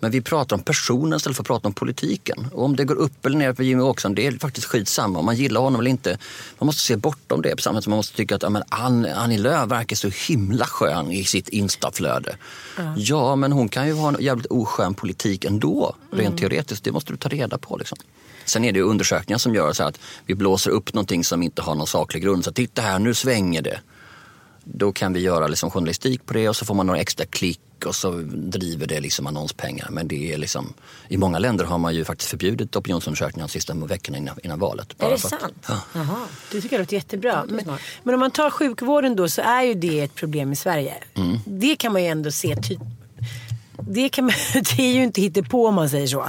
[0.00, 2.46] Men vi pratar om personen istället för att prata om politiken.
[2.52, 5.18] Och om det går upp eller ner för Jimmy Åkesson, det är faktiskt skitsamma.
[5.18, 6.18] Om man gillar honom eller inte.
[6.58, 7.56] Man måste se bortom det.
[7.56, 10.64] På samma sätt man måste tycka att ja, men Ann- Annie Lööf verkar så himla
[10.64, 12.36] skön i sitt instaflöde.
[12.96, 15.96] Ja, men hon kan ju ha en jävligt oskön politik ändå.
[16.10, 16.84] Rent teoretiskt.
[16.84, 17.76] Det måste du ta reda på.
[17.76, 17.98] Liksom.
[18.44, 21.74] Sen är det undersökningar som gör så att vi blåser upp någonting som inte har
[21.74, 22.44] någon saklig grund.
[22.44, 23.80] Så titta här, nu svänger det.
[24.64, 27.60] Då kan vi göra liksom journalistik på det och så får man några extra klick
[27.86, 29.88] och så driver det liksom annonspengar.
[29.90, 30.74] Men det är liksom,
[31.08, 34.92] i många länder har man ju faktiskt förbjudit opinionsundersökningar de sista veckorna innan, innan valet.
[34.92, 35.64] Är Bara det för att- sant?
[35.68, 35.80] Ja.
[35.94, 36.16] Jaha.
[36.52, 37.44] Det tycker jag låter jättebra.
[37.48, 37.64] Men,
[38.02, 40.94] men om man tar sjukvården då så är ju det ett problem i Sverige.
[41.14, 41.38] Mm.
[41.46, 42.78] Det kan man ju ändå se ty-
[43.78, 44.34] det, kan man,
[44.76, 46.20] det är ju inte hittepå om man säger så.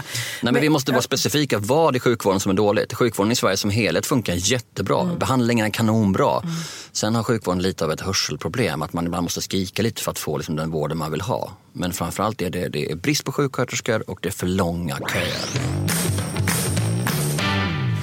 [0.41, 1.60] Nej, men vi måste vara specifika.
[1.60, 2.93] Vad är sjukvården som är dåligt?
[2.93, 5.01] Sjukvården i Sverige som helhet funkar jättebra.
[5.01, 5.19] Mm.
[5.19, 6.41] Behandlingen är kanonbra.
[6.91, 8.81] Sen har sjukvården lite av ett hörselproblem.
[8.81, 11.51] Att man ibland måste skrika lite för att få liksom, den vården man vill ha.
[11.73, 15.86] Men framförallt är det, det är brist på sjuksköterskor och det är för långa köer.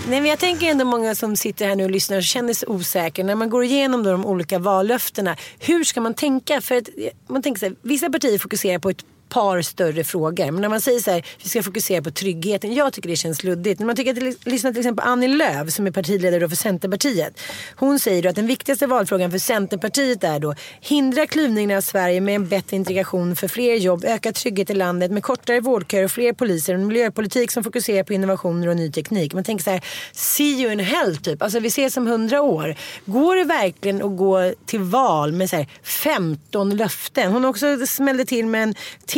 [0.09, 2.68] Nej, men jag tänker ändå många som sitter här nu och lyssnar och känner sig
[2.68, 3.24] osäkra.
[3.24, 5.37] När man går igenom då de olika vallöftena.
[5.59, 6.61] Hur ska man tänka?
[6.61, 6.88] För att,
[7.28, 10.50] man tänker så här, vissa partier fokuserar på ett par större frågor.
[10.50, 12.74] Men när man säger så här, vi ska fokusera på tryggheten.
[12.74, 13.80] Jag tycker det känns luddigt.
[13.80, 16.56] Men man tycker att lyssna till exempel på Annie Lööf som är partiledare då för
[16.56, 17.40] Centerpartiet.
[17.76, 22.20] Hon säger då att den viktigaste valfrågan för Centerpartiet är då hindra klyvningen av Sverige
[22.20, 26.10] med en bättre integration för fler jobb, ökad trygghet i landet med kortare vårdköer och
[26.10, 29.34] fler poliser och en miljöpolitik som fokuserar på innovationer och ny teknik.
[29.34, 31.42] Man tänker så här, see you in hell typ.
[31.42, 32.76] Alltså vi ses om hundra år.
[33.06, 37.32] Går det verkligen att gå till val med så här 15 löften?
[37.32, 38.74] Hon också smällde till med en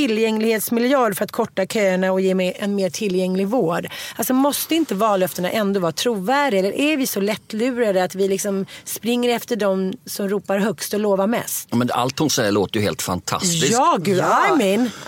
[0.08, 3.86] tillgänglighetsmiljard för att korta köerna och ge mer- en mer tillgänglig vård.
[4.16, 6.60] Alltså måste inte vallöftena ändå vara trovärdiga?
[6.60, 11.00] Eller är vi så lättlurade att vi liksom springer efter de som ropar högst och
[11.00, 11.68] lovar mest?
[11.70, 13.72] Ja, Men allt hon säger låter ju helt fantastiskt.
[13.72, 14.90] Ja, gud, I'm in.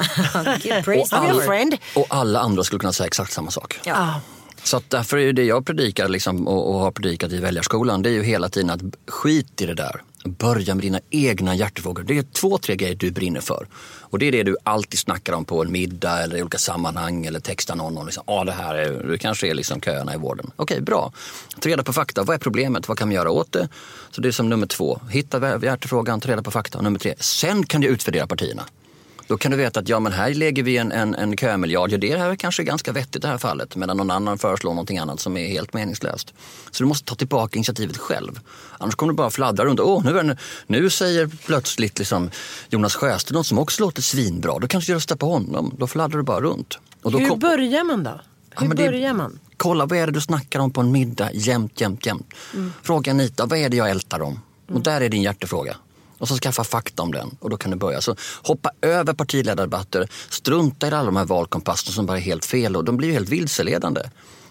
[1.00, 1.42] Och alla,
[1.94, 3.78] och alla andra skulle kunna säga exakt samma sak.
[3.84, 4.20] Ja.
[4.62, 8.08] Så att därför är det jag predikar liksom, och, och har predikat i väljarskolan, det
[8.08, 10.02] är ju hela tiden att skit i det där.
[10.26, 12.02] Börja med dina egna hjärtefrågor.
[12.02, 13.66] Det är två, tre grejer du brinner för.
[14.00, 17.26] Och det är det du alltid snackar om på en middag eller i olika sammanhang
[17.26, 18.06] eller textar någon om.
[18.06, 20.50] Liksom, ah, det här är, det kanske är liksom köerna i vården.
[20.56, 21.12] Okej, bra.
[21.60, 22.22] Ta reda på fakta.
[22.22, 22.88] Vad är problemet?
[22.88, 23.68] Vad kan vi göra åt det?
[24.10, 25.00] Så det är som nummer två.
[25.10, 26.78] Hitta hjärtefrågan, ta reda på fakta.
[26.78, 28.64] Och nummer tre, sen kan du utvärdera partierna.
[29.26, 31.92] Då kan du veta att ja, men här lägger vi en, en, en kömiljard.
[31.92, 33.76] Ja, det här är kanske ganska vettigt i det här fallet.
[33.76, 36.34] Medan någon annan föreslår någonting annat som är helt meningslöst.
[36.70, 38.40] Så du måste ta tillbaka initiativet själv.
[38.78, 39.80] Annars kommer du bara fladdra runt.
[39.80, 40.36] Åh, nu, nu,
[40.66, 42.30] nu säger plötsligt liksom
[42.68, 44.58] Jonas Sjöstedt något som också låter svinbra.
[44.58, 45.74] Då kanske du röstar på honom.
[45.78, 46.78] Då fladdrar du bara runt.
[47.02, 47.38] Och då Hur kom...
[47.38, 48.20] börjar man då?
[48.50, 49.38] Hur ja, börjar man?
[49.56, 52.34] Kolla, vad är det du snackar om på en middag jämt, jämt, jämt.
[52.54, 52.72] Mm.
[52.82, 54.32] Fråga Anita, vad är det jag ältar om?
[54.32, 54.76] Mm.
[54.76, 55.76] Och där är din hjärtefråga.
[56.18, 58.00] Och så skaffa fakta om den och då kan du börja.
[58.00, 62.76] Så hoppa över partiledardebatter, strunta i alla de här valkompasserna som bara är helt fel
[62.76, 64.00] och de blir ju helt vilseledande.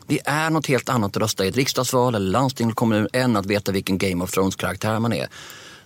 [0.08, 3.36] Det är något helt annat att rösta i ett riksdagsval eller landsting eller kommun än
[3.36, 5.28] att veta vilken Game of Thrones-karaktär man är.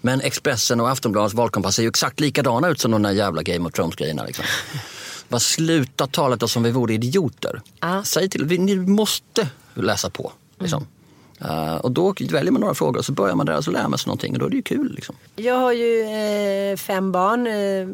[0.01, 3.67] Men Expressen och Aftonbladets valkompass är ju exakt likadana ut som de där jävla Game
[3.67, 4.25] of Thrones-grejerna.
[4.25, 4.45] Liksom.
[5.29, 7.61] Bara sluta tala som vi vore idioter.
[7.79, 8.03] Ah.
[8.03, 10.31] Säg till, ni måste läsa på.
[10.59, 10.77] Liksom.
[10.77, 10.98] Mm.
[11.45, 13.87] Uh, och då väljer man några frågor och så börjar man där och så lär
[13.87, 14.93] man sig någonting och då är det ju kul.
[14.95, 15.15] Liksom.
[15.35, 17.47] Jag har ju eh, fem barn.
[17.47, 17.87] Eh,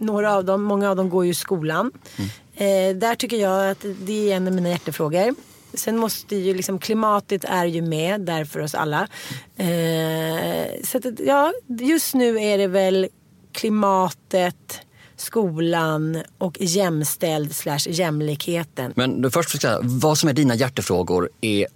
[0.00, 1.92] några av dem, många av dem går ju i skolan.
[2.16, 2.30] Mm.
[2.54, 5.34] Eh, där tycker jag att det är en av mina hjärtefrågor.
[5.74, 9.08] Sen måste ju liksom klimatet är ju med där för oss alla.
[9.56, 13.08] Eh, så att, ja, just nu är det väl
[13.52, 14.80] klimatet
[15.16, 18.92] skolan och jämställd slash jämlikheten.
[18.96, 21.66] Men först ska jag säga, vad som är dina hjärtefrågor är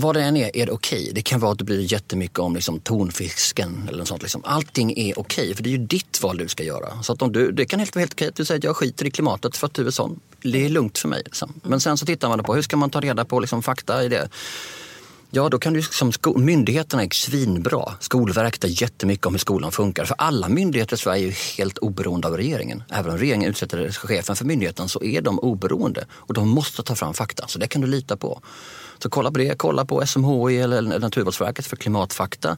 [0.00, 1.00] vad det än är, är det okej.
[1.00, 1.12] Okay.
[1.12, 4.22] Det kan vara att det blir jättemycket om liksom, tonfisken eller något sånt.
[4.22, 4.44] Liksom.
[4.44, 7.02] Allting är okej, okay, för det är ju ditt val du ska göra.
[7.02, 8.76] Så att om du, det kan helt vara helt okej att du säger att jag
[8.76, 10.20] skiter i klimatet för att du är sån.
[10.42, 11.22] Det är lugnt för mig.
[11.24, 11.60] Liksom.
[11.62, 14.08] Men sen så tittar man på hur ska man ta reda på liksom, fakta i
[14.08, 14.28] det.
[15.30, 17.92] Ja, då kan du som myndigheterna är svinbra.
[18.00, 20.04] Skolverket är jättemycket om hur skolan funkar.
[20.04, 22.82] För alla myndigheter i Sverige är ju helt oberoende av regeringen.
[22.90, 26.06] Även om regeringen utsätter chefen för myndigheten så är de oberoende.
[26.12, 28.40] Och de måste ta fram fakta, så det kan du lita på.
[28.98, 32.56] Så kolla på det, kolla på SMHI eller Naturvårdsverket för klimatfakta.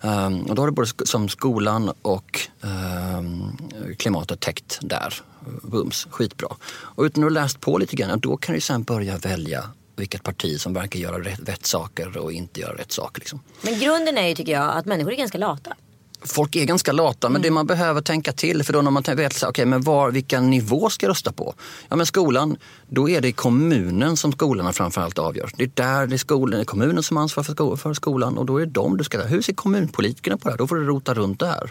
[0.00, 3.42] Um, och då har du både som skolan och ehm,
[3.84, 5.14] um, klimatet täckt där.
[5.62, 6.48] Bums, skitbra.
[6.72, 9.64] Och utan att ha läst på lite grann, då kan du sen börja välja
[9.96, 13.20] vilket parti som verkar göra rätt, rätt saker och inte göra rätt saker.
[13.20, 13.40] Liksom.
[13.62, 15.74] Men grunden är ju, tycker jag, att människor är ganska lata
[16.24, 17.42] folk är ganska lata, men mm.
[17.42, 20.50] det man behöver tänka till, för då när man vet så, okay, men var, vilken
[20.50, 21.54] nivå ska jag rösta på?
[21.88, 22.56] Ja men skolan,
[22.88, 25.50] då är det kommunen som skolorna framförallt avgör.
[25.56, 28.46] Det är där det är skolan, det är kommunen som ansvarar för, för skolan och
[28.46, 29.22] då är det de du ska...
[29.22, 30.58] Hur ser kommunpolitikerna på det här?
[30.58, 31.70] Då får du rota runt det här.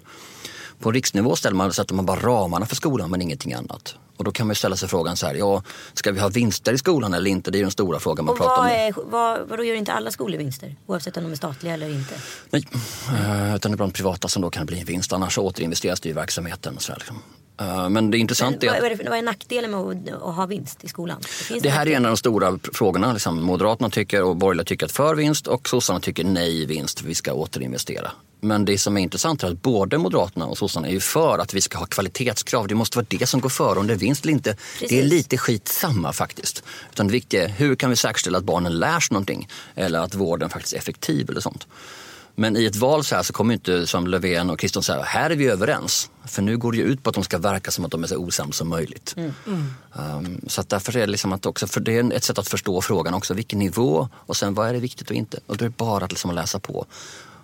[0.80, 3.96] På riksnivå ställer man, sätter man bara ramarna för skolan men ingenting annat.
[4.18, 6.78] Och då kan man ställa sig frågan så här, ja, ska vi ha vinster i
[6.78, 7.52] skolan eller inte?
[7.52, 8.78] Det är den stora frågan man och pratar vad om.
[8.78, 10.76] Är, vad, vadå gör inte alla skolor vinster?
[10.86, 12.16] Oavsett om de är statliga eller inte?
[12.50, 12.68] Nej,
[13.10, 15.14] uh, utan det är bland privata som då kan bli en vinst.
[15.14, 16.76] Annars återinvesteras det i verksamheten.
[16.76, 17.22] Och så här, liksom.
[17.62, 18.82] uh, men det intressanta är att...
[18.82, 21.22] Vad är, det, vad är nackdelen med att, att, ha vinst i skolan?
[21.50, 23.14] Det, det här är en av de stora frågorna.
[23.14, 27.16] Liksom, Moderaterna tycker och borgerliga tycker att för vinst och sossarna tycker nej vinst, vi
[27.16, 28.12] ska återinvestera.
[28.44, 31.54] Men det som är intressant är att både Moderaterna och sossarna är ju för att
[31.54, 32.68] vi ska ha kvalitetskrav.
[32.68, 34.56] Det måste vara det som går före om det är vinst eller inte.
[34.74, 34.90] Precis.
[34.90, 36.64] Det är lite skitsamma faktiskt.
[36.92, 39.48] Utan det viktiga är hur kan vi säkerställa att barnen lär sig någonting?
[39.76, 41.68] Eller att vården faktiskt är effektiv eller sånt.
[42.36, 45.30] Men i ett val så här så kommer inte som Löfven och Kristersson säga här
[45.30, 46.10] är vi överens.
[46.26, 48.08] För nu går det ju ut på att de ska verka som att de är
[48.08, 49.16] så osams som möjligt.
[49.18, 49.34] Mm.
[49.94, 52.48] Um, så att därför är det liksom att också, för det är ett sätt att
[52.48, 53.34] förstå frågan också.
[53.34, 55.40] Vilken nivå och sen vad är det viktigt och inte.
[55.46, 56.86] Och det är bara att liksom läsa på.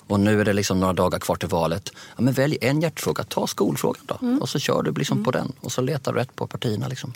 [0.10, 1.92] Och nu är det liksom några dagar kvar till valet.
[2.16, 4.18] Ja, men välj en hjärtfråga, ta skolfrågan då.
[4.22, 4.42] Mm.
[4.42, 5.24] Och så kör du liksom mm.
[5.24, 6.88] på den och så letar du rätt på partierna.
[6.88, 7.14] Liksom.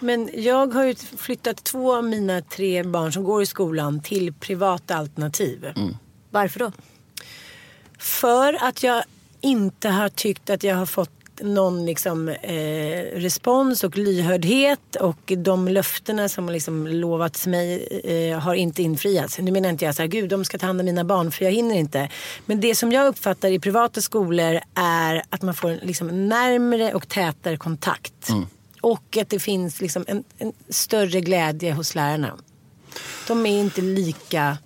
[0.00, 4.32] Men jag har ju flyttat två av mina tre barn som går i skolan till
[4.32, 5.64] privata alternativ.
[5.76, 5.96] Mm.
[6.30, 6.72] Varför då?
[7.98, 9.02] För att jag
[9.40, 15.68] inte har tyckt att jag har fått någon liksom, eh, respons och lyhördhet och de
[15.68, 19.38] löftena som liksom lovats mig eh, har inte infriats.
[19.38, 21.44] Nu menar inte jag så här, gud de ska ta hand om mina barn för
[21.44, 22.08] jag hinner inte.
[22.46, 27.08] Men det som jag uppfattar i privata skolor är att man får liksom närmre och
[27.08, 28.28] tätare kontakt.
[28.28, 28.46] Mm.
[28.80, 32.36] Och att det finns liksom en, en, större glädje hos lärarna.
[33.26, 34.58] De är inte lika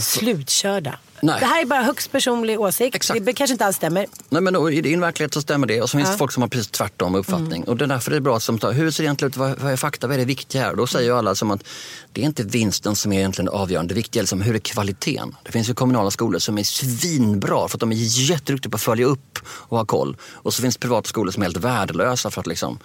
[0.00, 0.98] slutkörda.
[1.26, 1.40] Nej.
[1.40, 2.94] Det här är bara högst personlig åsikt.
[2.94, 3.24] Exakt.
[3.24, 4.06] Det kanske inte alls stämmer.
[4.28, 5.82] Nej, men I din verklighet så stämmer det.
[5.82, 6.12] Och så finns ja.
[6.12, 7.62] det folk som har precis tvärtom uppfattning.
[7.62, 7.68] Mm.
[7.68, 9.36] Och det är därför det är bra att ta, hur ser det egentligen ut?
[9.36, 10.06] Vad, vad är fakta?
[10.06, 10.74] Vad är det viktiga här?
[10.74, 11.64] Då säger ju alla som att
[12.12, 13.94] det är inte vinsten som är egentligen avgörande.
[13.94, 15.36] Det viktiga är liksom, hur är kvaliteten?
[15.42, 17.96] Det finns ju kommunala skolor som är svinbra för att de är
[18.30, 20.16] jätteduktiga på att följa upp och ha koll.
[20.32, 22.78] Och så finns det privata skolor som är helt värdelösa för att liksom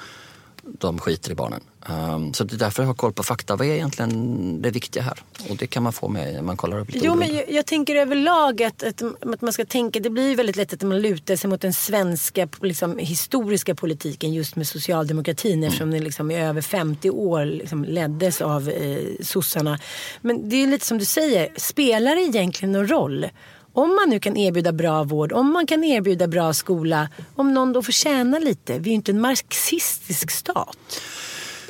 [0.63, 1.61] de skiter i barnen.
[1.89, 3.55] Um, så det är därför jag har koll på fakta.
[3.55, 5.19] Vad är egentligen det viktiga här?
[5.49, 7.65] Och det kan man få med när man kollar upp lite Jo, men jag, jag
[7.65, 9.01] tänker överlag att, att,
[9.33, 12.47] att man ska tänka, det blir väldigt lätt att man lutar sig mot den svenska
[12.61, 18.41] liksom, historiska politiken just med socialdemokratin eftersom den liksom i över 50 år liksom leddes
[18.41, 19.79] av eh, sossarna.
[20.21, 23.25] Men det är lite som du säger, spelar det egentligen någon roll?
[23.73, 27.73] Om man nu kan erbjuda bra vård, om man kan erbjuda bra skola, om någon
[27.73, 28.79] då får tjäna lite.
[28.79, 30.77] Vi är ju inte en marxistisk stat.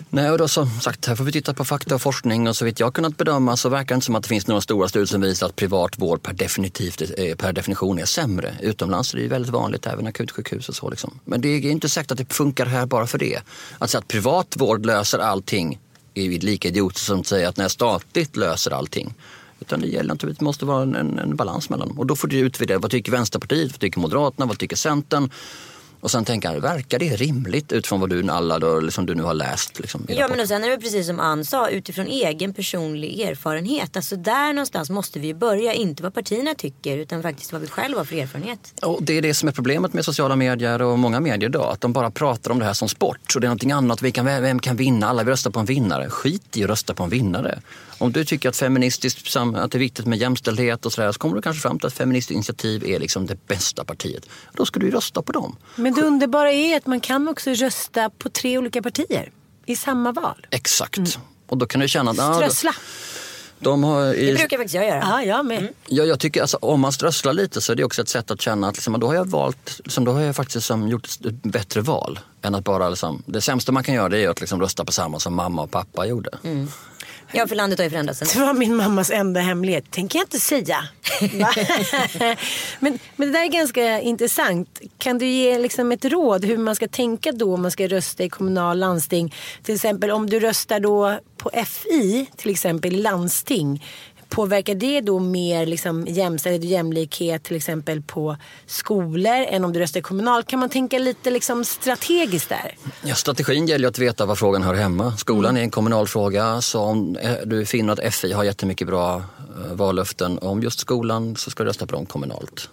[0.09, 2.65] Nej, och då som sagt, här får vi titta på fakta och forskning och så
[2.65, 5.05] vitt jag kunnat bedöma så verkar det inte som att det finns några stora studier
[5.05, 8.55] som visar att privat vård per, definitivt, eh, per definition är sämre.
[8.61, 10.89] Utomlands är det ju väldigt vanligt, även akutsjukhus och så.
[10.89, 11.19] Liksom.
[11.25, 13.39] Men det är inte säkert att det funkar här bara för det.
[13.77, 15.79] Att säga att privat vård löser allting
[16.13, 19.13] är ju lika idiotiskt som att säga att när statligt löser allting.
[19.61, 21.99] Utan det gäller naturligtvis, det måste vara en, en balans mellan dem.
[21.99, 25.29] Och då får du utvärdera, vad tycker Vänsterpartiet, vad tycker Moderaterna, vad tycker Centern?
[26.01, 29.33] Och sen tänka, verkar det rimligt utifrån vad du alla då, liksom du nu har
[29.33, 29.79] läst?
[29.79, 33.95] Liksom, Ja men och sen är det precis som Ann sa utifrån egen personlig erfarenhet.
[33.95, 35.73] Alltså där någonstans måste vi börja.
[35.73, 38.73] Inte vad partierna tycker utan faktiskt vad vi själva har för erfarenhet.
[38.81, 41.71] Och det är det som är problemet med sociala medier och många medier idag.
[41.71, 43.35] Att de bara pratar om det här som sport.
[43.35, 44.01] Och det är någonting annat.
[44.01, 45.07] Vi kan, vem kan vinna?
[45.07, 46.09] Alla vill rösta på en vinnare.
[46.09, 47.61] Skit i att rösta på en vinnare.
[48.01, 51.35] Om du tycker att feministiskt att det är viktigt med jämställdhet och sådär så kommer
[51.35, 54.29] du kanske fram till att Feministiskt initiativ är liksom det bästa partiet.
[54.53, 55.55] Då ska du rösta på dem.
[55.75, 59.31] Men det underbara är att man kan också rösta på tre olika partier
[59.65, 60.47] i samma val.
[60.49, 61.19] Exakt.
[61.47, 62.75] Och då kan du känna Strössla.
[63.59, 64.99] de har Det i, brukar faktiskt jag göra.
[65.01, 65.67] Ja, jag med.
[65.87, 68.41] Ja, jag tycker alltså, om man strösslar lite så är det också ett sätt att
[68.41, 71.43] känna att liksom, då har jag valt, liksom, då har jag faktiskt liksom, gjort ett
[71.43, 72.19] bättre val.
[72.41, 74.91] Än att bara, liksom, det sämsta man kan göra det är att liksom, rösta på
[74.91, 76.29] samma som mamma och pappa gjorde.
[77.33, 78.19] Ja för landet har ju förändrats.
[78.19, 79.91] Det var min mammas enda hemlighet.
[79.91, 80.87] tänker jag inte säga.
[82.79, 84.81] Men, men det där är ganska intressant.
[84.97, 88.23] Kan du ge liksom ett råd hur man ska tänka då om man ska rösta
[88.23, 89.33] i kommunal landsting?
[89.63, 93.83] Till exempel om du röstar då på FI, till exempel i landsting.
[94.31, 99.79] Påverkar det då mer liksom jämställdhet och jämlikhet till exempel på skolor än om du
[99.79, 100.47] röstar kommunalt?
[100.47, 102.75] Kan man tänka lite liksom strategiskt där?
[103.03, 105.17] Ja, strategin gäller att veta var frågan hör hemma.
[105.17, 109.15] Skolan är en kommunal fråga så om eh, du finner att FI har jättemycket bra
[109.15, 112.69] eh, vallöften om just skolan så ska du rösta på dem kommunalt.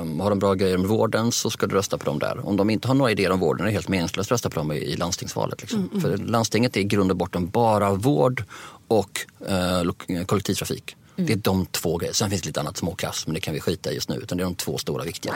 [0.00, 2.48] Um, har de bra grejer om vården så ska du rösta på dem där.
[2.48, 4.60] Om de inte har några idéer om vården är det helt meningslöst att rösta på
[4.60, 5.60] dem i, i landstingsvalet.
[5.60, 6.00] Liksom.
[6.02, 8.44] För landstinget är i grund och botten bara vård
[8.88, 10.96] och eh, kollektivtrafik.
[11.16, 12.14] Det är de två grejerna.
[12.14, 14.16] Sen finns det lite annat småkass men det kan vi skita i just nu.
[14.16, 15.34] Utan det är de två stora viktiga.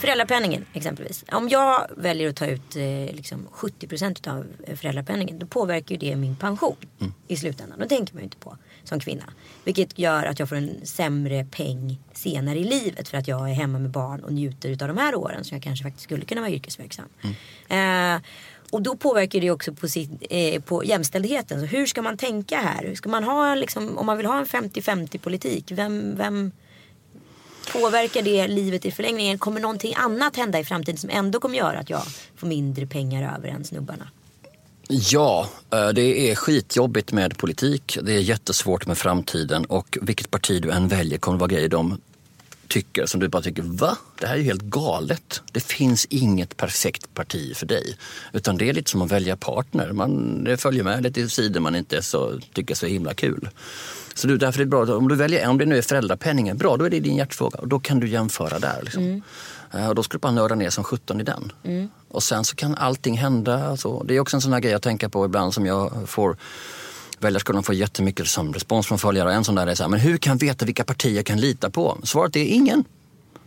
[0.00, 1.24] Föräldrapenningen exempelvis.
[1.32, 6.16] Om jag väljer att ta ut eh, liksom 70% av föräldrapenningen då påverkar ju det
[6.16, 6.76] min pension
[7.28, 7.78] i slutändan.
[7.78, 9.24] Det tänker man ju inte på som kvinna.
[9.64, 13.54] Vilket gör att jag får en sämre peng senare i livet för att jag är
[13.54, 16.40] hemma med barn och njuter av de här åren som jag kanske faktiskt skulle kunna
[16.40, 17.08] vara yrkesverksam.
[17.68, 18.20] Eh,
[18.70, 21.60] och då påverkar det också på, sitt, eh, på jämställdheten.
[21.60, 22.94] Så hur ska man tänka här?
[22.94, 26.52] Ska man ha, liksom, om man vill ha en 50-50 politik, vem, vem
[27.72, 29.38] påverkar det livet i förlängningen?
[29.38, 32.02] Kommer någonting annat hända i framtiden som ändå kommer göra att jag
[32.36, 34.08] får mindre pengar över än snubbarna?
[34.88, 37.98] Ja, eh, det är skitjobbigt med politik.
[38.02, 42.00] Det är jättesvårt med framtiden och vilket parti du än väljer kommer vara grejer de
[42.70, 43.96] tycker som du bara tycker, va?
[44.20, 45.42] Det här är ju helt galet.
[45.52, 47.96] Det finns inget perfekt parti för dig.
[48.32, 49.92] Utan det är lite som att välja partner.
[49.92, 53.48] Man följer med lite sidor man inte så, tycker är så himla kul.
[54.14, 56.76] Så du, därför är det bra, om du väljer, om det nu är föräldrapenningen, bra
[56.76, 57.58] då är det din hjärtfråga.
[57.58, 58.80] Och då kan du jämföra där.
[58.82, 59.22] Liksom.
[59.74, 61.52] Eh, Och då ska du bara nörda ner som 17 i den.
[62.08, 63.68] Och sen så kan allting hända.
[63.68, 66.36] Alltså, det är också en sån här grej jag tänker på ibland som jag får
[67.20, 69.28] Väljarskolan får jättemycket som respons från följare.
[69.28, 71.26] Och En sån där är så här, men hur kan jag veta vilka partier jag
[71.26, 71.98] kan lita på?
[72.04, 72.84] Svaret är ingen.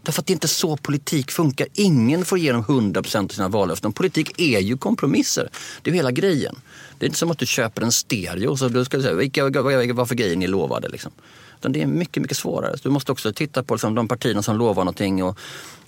[0.04, 1.68] Därför att det är inte så politik funkar.
[1.74, 3.94] Ingen får igenom 100% av sina vallöften.
[3.94, 5.50] Politik är ju kompromisser.
[5.82, 6.56] Det är ju hela grejen.
[7.00, 9.92] Det är inte som att du köper en stereo så du ska säga vilka, vad
[9.92, 10.90] vad för grejer ni lovade.
[10.90, 11.12] Liksom.
[11.60, 12.78] Utan det är mycket, mycket svårare.
[12.78, 15.40] Så du måste också titta på liksom, de partierna som lovar någonting och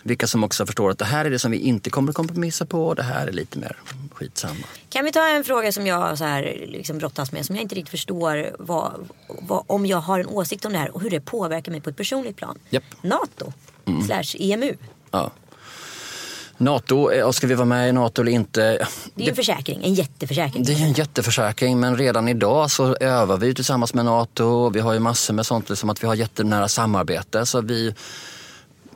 [0.06, 2.66] vilka som också förstår att det här är det som vi inte kommer att kompromissa
[2.66, 3.78] på och det här är lite mer
[4.14, 4.66] skitsamma.
[4.90, 7.76] Kan vi ta en fråga som jag så här, liksom brottas med som jag inte
[7.76, 11.20] riktigt förstår vad, vad, om jag har en åsikt om det här och hur det
[11.20, 12.60] påverkar mig på ett personligt plan.
[12.70, 12.84] Japp.
[13.02, 13.54] NATO
[14.06, 14.74] slash E EMU.
[15.12, 15.32] Ja.
[16.58, 18.88] Nato, eh, ska vi vara med i Nato eller inte?
[19.16, 20.64] Det är ju en försäkring, en jätteförsäkring.
[20.64, 24.70] Det är en jätteförsäkring men redan idag så övar vi tillsammans med Nato.
[24.70, 27.96] Vi har ju massor med sånt som att vi har jättenära samarbete så vi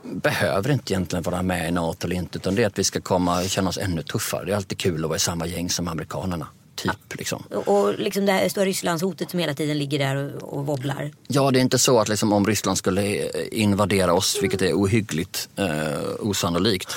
[0.02, 3.00] behöver inte egentligen vara med i Nato eller inte utan det är att vi ska
[3.00, 4.44] komma känna oss ännu tuffare.
[4.44, 6.46] Det är alltid kul att vara i samma gäng som amerikanerna.
[6.74, 7.42] Typ liksom.
[7.50, 11.10] Och, och liksom det här stora Rysslandshotet som hela tiden ligger där och, och wobblar.
[11.28, 15.48] Ja, det är inte så att liksom, om Ryssland skulle invadera oss, vilket är ohyggligt
[15.56, 15.68] eh,
[16.20, 16.96] osannolikt,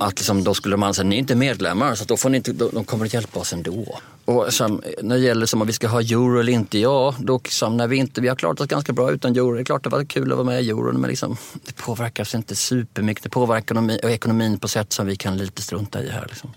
[0.00, 2.52] att liksom, då skulle man säga, ni är inte medlemmar så då får ni inte,
[2.52, 3.98] då, de kommer att hjälpa oss ändå.
[4.24, 7.40] Och sen, när det gäller som om vi ska ha euro eller inte, ja, då,
[7.48, 9.54] som när vi inte, vi har klarat oss ganska bra utan euro.
[9.54, 11.36] Det är klart det var kul att vara med i euron men liksom,
[11.66, 13.22] det påverkar oss inte supermycket.
[13.24, 16.26] Det påverkar ekonomi, ekonomin på sätt som vi kan lite strunta i här.
[16.28, 16.50] Liksom.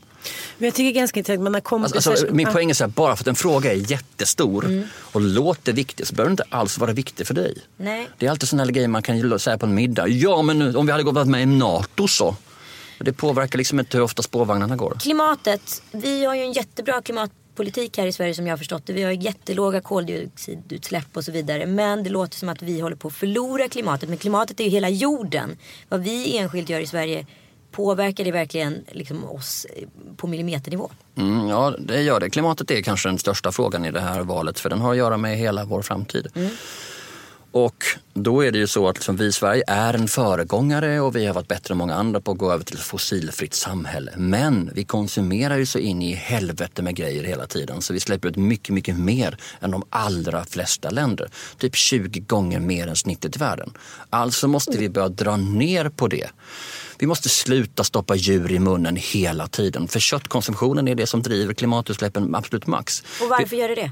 [0.58, 2.84] Men jag tycker ganska intressant, man har kompisar Alltså, alltså, som- min poäng är så
[2.84, 6.56] här, bara för att en fråga är jättestor och låter viktig så behöver den inte
[6.56, 7.58] alls vara viktig för dig.
[7.78, 8.10] Nej.
[8.18, 10.08] Det är alltid sådana här grejer man kan säga på en middag.
[10.08, 12.36] Ja, men nu, om vi hade gått med i NATO så.
[13.00, 14.98] Det påverkar liksom inte hur ofta spårvagnarna går.
[15.00, 15.84] Klimatet.
[15.91, 18.94] Vi har ju en jättebra klimatpolitik här i Sverige som jag har förstått det.
[18.94, 21.66] Vi har jättelåga koldioxidutsläpp och så vidare.
[21.66, 24.10] Men det låter som att vi håller på att förlora klimatet.
[24.10, 25.58] Men klimatet är ju hela jorden.
[25.89, 27.26] Vad vi enskilt gör i Sverige
[27.72, 29.88] påverkar det verkligen liksom oss eh,
[30.18, 30.91] på millimeternivå.
[31.18, 32.30] Mm, ja, det gör det.
[32.30, 35.18] Klimatet är kanske den största frågan i det här valet för den har att göra
[35.18, 36.28] med hela vår framtid.
[37.54, 41.16] Och då är det ju så att liksom vi i Sverige är en föregångare och
[41.16, 44.14] vi har varit bättre än många andra på att gå över till ett fossilfritt samhälle.
[44.18, 48.30] Men vi konsumerar ju så in i helvete med grejer hela tiden så vi släpper
[48.30, 51.30] ut mycket, mycket mer än de allra flesta länder.
[51.58, 53.74] Typ 20 gånger mer än snittet i världen.
[54.10, 56.30] Alltså måste vi börja dra ner på det.
[56.99, 59.88] Vi måste sluta stoppa djur i munnen hela tiden.
[59.88, 63.04] För köttkonsumtionen är det som driver klimatutsläppen absolut max.
[63.22, 63.91] Och varför gör det det?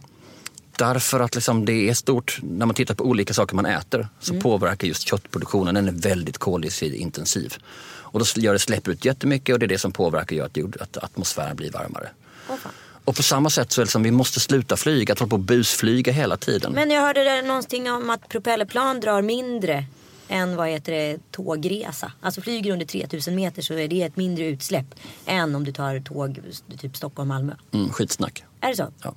[0.81, 4.39] Därför att liksom det är stort, när man tittar på olika saker man äter så
[4.39, 7.53] påverkar just köttproduktionen, den är väldigt koldioxidintensiv.
[7.83, 10.77] Och då gör det släpper ut jättemycket och det är det som påverkar gör att,
[10.77, 12.09] att atmosfären blir varmare.
[12.47, 12.57] Fan.
[13.05, 15.35] Och på samma sätt så är det som vi måste sluta flyga, att hålla på
[15.35, 16.73] och busflyga hela tiden.
[16.73, 19.85] Men jag hörde där någonting om att propellerplan drar mindre
[20.27, 22.11] än vad heter det, tågresa.
[22.21, 24.85] Alltså flyger under 3000 meter så är det ett mindre utsläpp
[25.25, 26.39] än om du tar tåg
[26.81, 27.53] typ Stockholm-Malmö.
[27.71, 28.43] Mm, skitsnack.
[28.61, 28.87] Är det så?
[29.03, 29.13] Ja.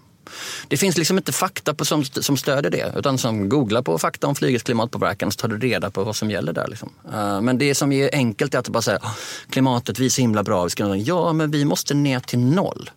[0.69, 2.93] Det finns liksom inte fakta på, som, som stödjer det.
[2.97, 6.31] Utan som googlar på fakta om flygets klimatpåverkan så tar du reda på vad som
[6.31, 6.69] gäller där.
[6.69, 6.93] Liksom.
[7.13, 9.15] Eh, men det som är enkelt är att bara säga ah,
[9.51, 10.65] klimatet, vi är så himla bra.
[10.65, 12.91] Vi ska, ja, men vi måste ner till noll.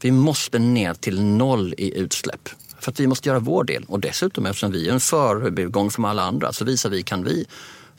[0.00, 2.48] Vi måste ner till noll i utsläpp.
[2.78, 3.84] För att vi måste göra vår del.
[3.88, 7.46] Och dessutom eftersom vi är en förbigång från alla andra så visar vi kan vi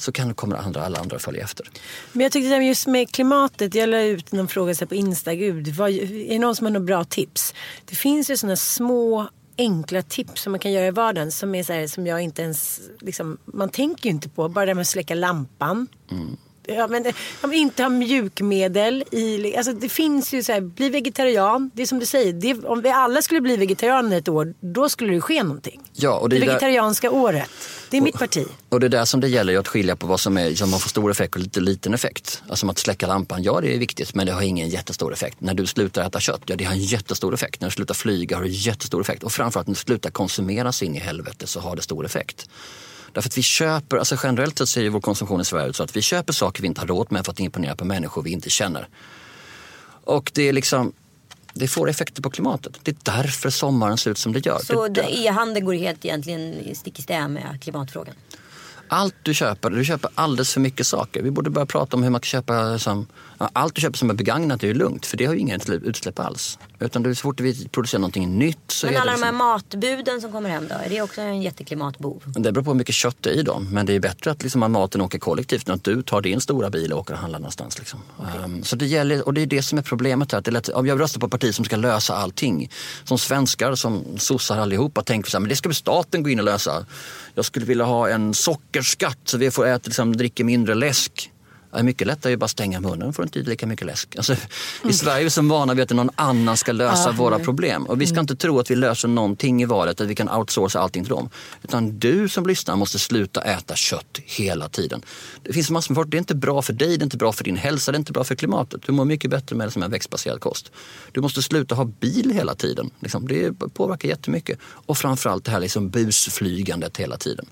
[0.01, 1.69] så kan, kommer andra, alla andra följa efter.
[2.11, 5.67] Men jag tyckte det just med klimatet, jag la ut någon fråga på Insta, Gud,
[5.67, 7.53] vad, är det någon som har några bra tips?
[7.85, 9.27] Det finns ju sådana små
[9.57, 12.41] enkla tips som man kan göra i vardagen som är så här, som jag inte
[12.41, 14.49] ens, liksom, man tänker ju inte på.
[14.49, 15.87] Bara det med att släcka lampan.
[16.65, 20.61] Ja, men, det- ja, men inte ha mjukmedel i, alltså det finns ju så här,
[20.61, 21.71] bli vegetarian.
[21.73, 24.89] Det är som du säger, det, om vi alla skulle bli vegetarianer ett år, då
[24.89, 25.81] skulle det ske någonting.
[25.93, 27.49] Ja, och det det är där- vegetarianska året.
[27.91, 28.45] Det är mitt parti.
[28.69, 30.79] Och det är där som det gäller att skilja på vad som är, som man
[30.79, 32.43] får stor effekt och lite liten effekt.
[32.47, 35.41] Alltså att släcka lampan, ja det är viktigt men det har ingen jättestor effekt.
[35.41, 37.61] När du slutar äta kött, ja det har en jättestor effekt.
[37.61, 39.23] När du slutar flyga har det jättestor effekt.
[39.23, 42.49] Och framförallt när du slutar konsumera sig in i helvete så har det stor effekt.
[43.11, 45.83] Därför att vi köper, alltså generellt sett ser ju vår konsumtion i Sverige ut så
[45.83, 48.31] att vi köper saker vi inte har råd med för att imponera på människor vi
[48.31, 48.87] inte känner.
[50.03, 50.93] Och det är liksom,
[51.53, 52.79] det får effekter på klimatet.
[52.83, 54.59] Det är därför sommaren ser ut som det gör.
[54.59, 58.15] Så e-handeln går helt egentligen stick i stäv med klimatfrågan.
[58.87, 61.21] Allt du köper, du köper alldeles för mycket saker.
[61.21, 64.09] Vi borde börja prata om hur man kan köpa som, ja, allt du köper som
[64.09, 66.59] är begagnat är ju lugnt för det har ju inga utsläpp- alls.
[66.79, 69.31] Utan det så fort vi producerar någonting nytt så Men är alla det de här
[69.31, 70.75] liksom, matbuden som kommer hem då?
[70.75, 72.23] Är det också en jätteklimatbov?
[72.25, 73.67] det beror på hur mycket kött det är i dem.
[73.71, 76.69] Men det är bättre att liksom, maten åker kollektivt än att du tar din stora
[76.69, 77.79] bil och åker och handlar någonstans.
[77.79, 77.99] Liksom.
[78.43, 80.39] Um, så det gäller, och det är det som är problemet här.
[80.39, 82.69] Att det är lätt, om jag röstar på ett parti som ska lösa allting.
[83.03, 86.39] Som svenskar, som sossar allihopa tänker så här, men det ska väl staten gå in
[86.39, 86.85] och lösa.
[87.35, 91.30] Jag skulle vilja ha en sockerskatt så vi får äta, liksom, dricka mindre läsk.
[91.71, 94.15] Det är mycket lättare att bara stänga munnen får inte lika mycket läsk.
[94.15, 94.35] Alltså,
[94.89, 97.85] I Sverige är vi så vana vid att någon annan ska lösa våra problem.
[97.85, 100.79] Och vi ska inte tro att vi löser någonting i valet, att vi kan outsourca
[100.79, 101.29] allting till dem.
[101.63, 105.01] Utan du som lyssnar måste sluta äta kött hela tiden.
[105.43, 107.31] Det finns massor med folk, det är inte bra för dig, det är inte bra
[107.31, 108.81] för din hälsa, det är inte bra för klimatet.
[108.85, 110.71] Du mår mycket bättre med det som en växtbaserad kost.
[111.11, 112.89] Du måste sluta ha bil hela tiden.
[112.99, 114.59] Liksom, det påverkar jättemycket.
[114.63, 117.45] Och framförallt det här liksom busflygandet hela tiden.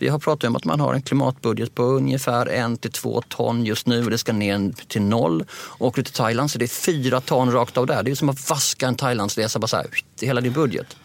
[0.00, 3.64] Vi har pratat om att man har en klimatbudget på ungefär en till två ton
[3.64, 5.44] just nu och det ska ner till noll.
[5.78, 8.02] Åker du till Thailand så är det fyra ton rakt av där.
[8.02, 9.86] Det är som att vaska en Thailandsresa bara så här,
[10.20, 10.96] hela din budget.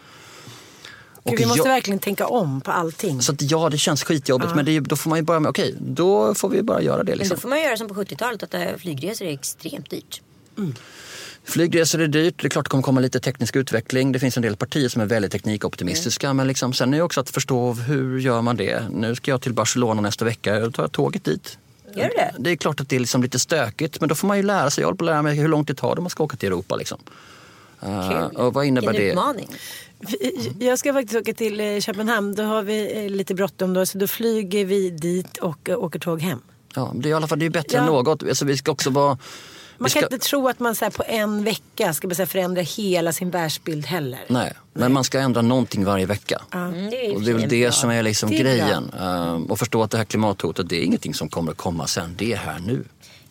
[1.24, 3.22] Gud, vi måste jag- verkligen tänka om på allting.
[3.22, 5.48] så att ja, det känns skitjobbigt men det är, då får man ju börja med,
[5.50, 7.10] okej, då får vi bara göra det.
[7.12, 7.34] Men Liksom.
[7.34, 10.20] då får man göra som på 70-talet att eh, flygresor är extremt dyrt.
[11.46, 14.12] Flygresor är dyrt, det är klart det kommer komma lite teknisk utveckling.
[14.12, 16.32] Det finns en del partier som är väldigt teknikoptimistiska.
[16.32, 18.82] Men liksom, sen är det också att förstå hur gör man det.
[18.90, 21.58] Nu ska jag till Barcelona nästa vecka, då tar jag tåget dit.
[21.94, 22.34] Gör du det?
[22.38, 24.70] Det är klart att det är liksom lite stökigt men då får man ju lära
[24.70, 24.82] sig.
[24.82, 26.46] Jag håller på att lära mig hur långt det tar om man ska åka till
[26.46, 26.76] Europa.
[26.76, 26.98] Liksom.
[27.82, 29.10] Uh, och vad innebär Vilken det?
[29.10, 29.48] utmaning.
[30.58, 32.34] Jag ska faktiskt åka till eh, Köpenhamn.
[32.34, 33.86] Då har vi eh, lite bråttom då.
[33.86, 36.40] Så då flyger vi dit och åker tåg hem.
[36.74, 37.80] Ja, det är i alla fall det är bättre Ja.
[37.80, 38.22] än något.
[38.22, 39.18] Alltså, vi ska också vara
[39.78, 42.62] Man ska- kan inte tro att man så här, på en vecka ska här, förändra
[42.62, 44.20] hela sin världsbild heller.
[44.28, 46.42] Nej, men man ska ändra någonting varje vecka.
[46.54, 48.52] Mm, det Och det är väl det bra- som är liksom Det är bra.
[48.52, 48.90] grejen.
[49.00, 52.14] Ehm, och förstå att det här klimathotet, det är ingenting som kommer att komma sen.
[52.18, 52.84] Det är här nu.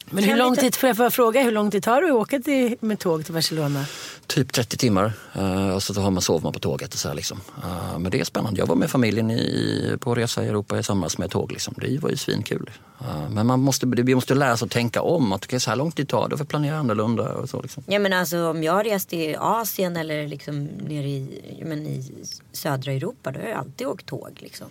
[0.09, 2.75] Men hur lång tid, får jag fråga, hur lång tid tar det att åka till,
[2.79, 3.85] med tåg till Barcelona?
[4.27, 5.13] Typ 30 timmar.
[5.37, 6.93] Uh, och så har man, sover man på tåget.
[6.93, 7.41] Och så här, liksom.
[7.63, 8.59] Eh, men det är spännande.
[8.59, 11.51] Jag var med familjen i, på resa i Europa i somras med tåg.
[11.51, 11.73] Liksom.
[11.77, 12.71] Det var ju svinkul.
[13.01, 15.33] Eh, men man måste, vi måste lära oss att tänka om.
[15.33, 16.29] Att okay, så här lång tid tar det.
[16.29, 17.33] Då får vi planera annorlunda.
[17.33, 17.83] Och så, liksom.
[17.87, 22.11] Ja men alltså om jag har rest i Asien eller liksom nere i, men i
[22.51, 24.67] södra Europa då har jag alltid åkt tåg liksom.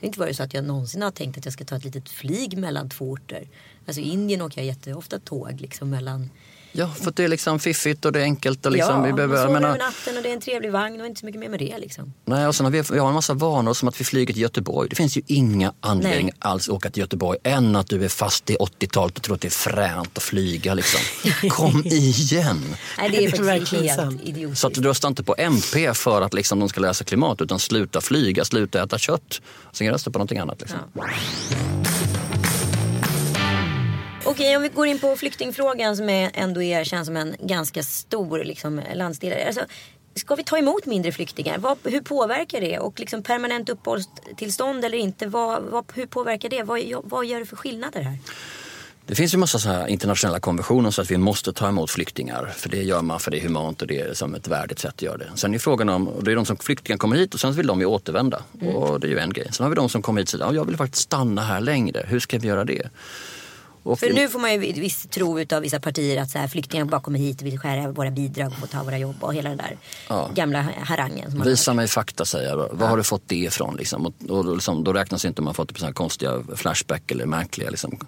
[0.00, 1.84] Det har inte varit så att jag någonsin har tänkt att jag ska ta ett
[1.84, 3.46] litet flyg mellan två orter.
[3.86, 6.30] Alltså i Indien åker jag jätteofta tåg liksom mellan
[6.74, 8.66] Ja, för att det är liksom fiffigt och det är enkelt.
[8.66, 10.72] Och liksom, ja, vi behöver, man sover menar, över natten och det är en trevlig
[10.72, 12.12] vagn och inte så mycket mer med det liksom.
[12.24, 14.42] Nej, och sen har vi, vi har en massa vanor som att vi flyger till
[14.42, 14.88] Göteborg.
[14.88, 16.32] Det finns ju inga anledningar Nej.
[16.38, 19.40] alls att åka till Göteborg än att du är fast i 80-talet och tror att
[19.40, 20.74] det är fränt att flyga.
[20.74, 21.00] Liksom.
[21.50, 22.76] Kom igen!
[22.98, 24.20] Nej det är, Det är faktiskt verkligen helt sant.
[24.24, 24.60] idiotiskt.
[24.60, 27.58] Så att du röstar inte på MP för att liksom, de ska lösa klimat utan
[27.58, 29.40] sluta flyga, sluta äta kött.
[29.72, 30.60] Sen rösta på någonting annat.
[30.60, 30.78] Liksom.
[30.94, 31.04] Ja.
[34.24, 37.82] Okej, om vi går in på flyktingfrågan som är, ändå är, känns som en ganska
[37.82, 39.46] stor liksom, landsdel.
[39.46, 39.60] Alltså,
[40.14, 41.58] ska vi ta emot mindre flyktingar?
[41.58, 42.78] Vad, hur påverkar det?
[42.78, 45.26] Och liksom permanent uppehållstillstånd eller inte?
[45.26, 46.62] Vad, vad, hur påverkar det?
[46.62, 48.18] Vad, vad gör det för skillnader här?
[49.06, 52.52] Det finns ju massa så internationella konventioner så att vi måste ta emot flyktingar.
[52.56, 54.94] För det gör man för det är humant och det är som ett värdigt sätt
[54.94, 55.30] att göra det.
[55.34, 57.66] Sen är frågan om, och det är de som flyktingar kommer hit och sen vill
[57.66, 58.42] de ju återvända.
[58.74, 59.48] Och det är ju en grej.
[59.52, 61.60] Sen har vi de som kommer hit och säger, ja, jag vill faktiskt stanna här
[61.60, 62.06] längre.
[62.08, 62.88] Hur ska vi göra det?
[63.82, 66.84] Och För nu får man ju viss tro utav vissa partier att så här, flyktingar
[66.84, 69.58] bara kommer hit och vill skära våra bidrag och ta våra jobb och hela den
[69.58, 69.76] där
[70.08, 70.30] Ja.
[70.34, 71.42] gamla harangen.
[71.44, 72.68] Visa mig fakta säger jag.
[72.72, 73.76] Var har du fått det ifrån?
[73.76, 74.06] Liksom?
[74.06, 77.10] Och, och då liksom, då räknas inte om man fått det på här konstiga Flashback
[77.10, 77.98] eller märkliga liksom,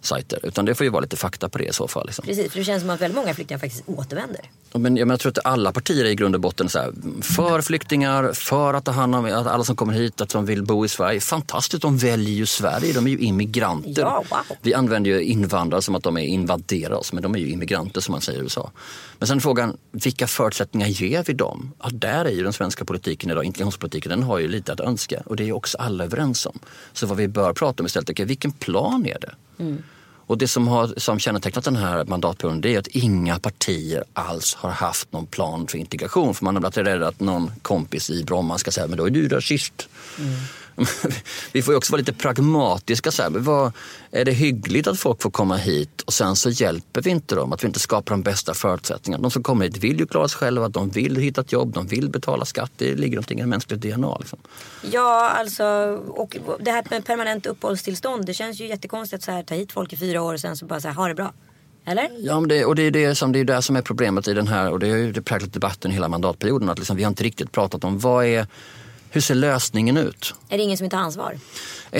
[0.00, 0.40] sajter.
[0.42, 2.06] Utan det får ju vara lite fakta på det i så fall.
[2.06, 2.24] Liksom.
[2.24, 4.50] Precis, för det känns som att väldigt många flyktingar faktiskt återvänder.
[4.72, 6.92] Men, jag, men jag tror att alla partier är i grund och botten så här,
[7.22, 10.62] för flyktingar, för att ta hand om att alla som kommer hit, att de vill
[10.62, 11.20] bo i Sverige.
[11.20, 14.02] Fantastiskt, de väljer ju Sverige, de är ju immigranter.
[14.02, 14.56] Ja, wow.
[14.62, 18.00] Vi använder ju invandrare som att de är invaderar oss, men de är ju immigranter
[18.00, 18.70] som man säger i USA.
[19.18, 21.72] Men sen är frågan, vilka förutsättningar ger vi dem?
[21.82, 25.22] Ja, där är ju den svenska politiken idag, integrationspolitiken, den har ju lite att önska.
[25.26, 26.58] Och det är ju också alla överens om.
[26.92, 29.34] Så vad vi bör prata om istället, är vilken plan är det?
[30.28, 34.54] Och det som har som kännetecknat den här mandatperioden det är att inga partier alls
[34.54, 36.34] har haft någon plan för integration.
[36.34, 39.10] För man har varit rädd att någon kompis i Bromma ska säga, men då är
[39.10, 39.88] du rasist.
[40.18, 40.32] Mm.
[41.52, 43.10] Vi får ju också vara lite pragmatiska.
[43.10, 43.30] Så här.
[43.30, 43.72] Vad,
[44.10, 47.52] är det hyggligt att folk får komma hit och sen så hjälper vi inte dem,
[47.52, 49.22] att vi inte skapar de bästa förutsättningarna.
[49.22, 51.86] De som kommer hit vill ju klara sig själva, de vill hitta ett jobb, de
[51.86, 52.72] vill betala skatt.
[52.76, 54.16] Det ligger någonting i mänskligt DNA.
[54.18, 54.38] Liksom.
[54.90, 55.64] Ja, alltså
[56.08, 58.26] och det här med permanent uppehållstillstånd.
[58.26, 60.56] Det känns ju jättekonstigt att så här, ta hit folk i fyra år och sen
[60.56, 61.32] så bara så här, ha det bra.
[61.88, 62.10] Eller?
[62.18, 64.34] Ja, men det, och det är det som det är det som är problemet i
[64.34, 66.68] den här och det har ju präglat debatten hela mandatperioden.
[66.68, 68.46] Att liksom, vi har inte riktigt pratat om vad är,
[69.10, 70.34] hur ser lösningen ut?
[70.48, 71.38] Är det ingen som tar ansvar?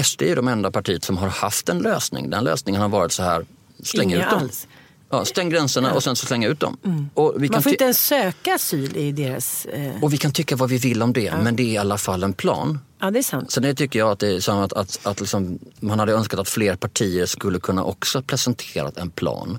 [0.03, 2.31] SD är de enda partiet som har haft en lösning.
[2.31, 3.47] Den lösningen har varit så här,
[3.83, 4.41] släng Inga ut dem.
[4.41, 4.67] alls.
[5.11, 7.11] Ja, stäng gränserna och sen så slänga ut dem.
[7.15, 9.67] Och, vi kan Man får inte ens söka asyl i deras...
[9.67, 10.03] Eh...
[10.03, 12.23] och vi kan tycka vad vi vill om det, men det är i alla fall
[12.23, 12.79] en plan.
[13.01, 13.51] Ja, det är sant.
[13.51, 16.41] Så det tycker jag att det är som att, att, att liksom, man hade önskat
[16.41, 19.59] att fler partier skulle kunna också presenterat en plan.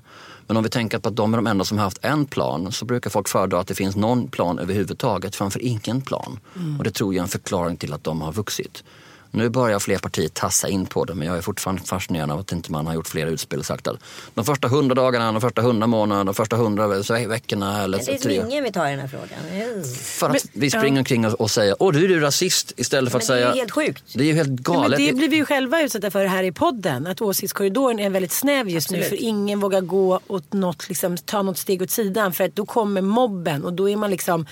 [0.49, 2.71] Men om vi tänker på att de är de enda som har haft en plan
[2.71, 6.39] så brukar folk föredra att det finns någon plan överhuvudtaget framför ingen plan.
[6.77, 8.83] Och det tror jag är en förklaring till att de har vuxit.
[9.31, 12.51] Nu börjar fler partier tassa in på det men jag är fortfarande fascinerad av att
[12.51, 13.95] inte man har gjort fler utspel och sagt att
[14.33, 18.05] de första hundra dagarna, de första hundra månaderna, de första hundra ve- veckorna eller Men
[18.05, 19.83] det är ingen vi tar i den här frågan.
[19.93, 23.19] För att vi springer omkring och, och säger åh du är du rasist istället för
[23.19, 24.03] Men att det är säga ju helt sjukt.
[24.13, 24.99] Det är ju helt Ja, galet.
[24.99, 27.07] men det blir vi ju själva utsatta för här i podden.
[27.07, 28.97] Att åsiktskorridoren är väldigt snäv just nu.
[28.97, 29.19] Absolut.
[29.19, 32.33] För ingen vågar gå åt något, liksom, ta något steg åt sidan.
[32.33, 34.45] För att då kommer mobben och då är man liksom...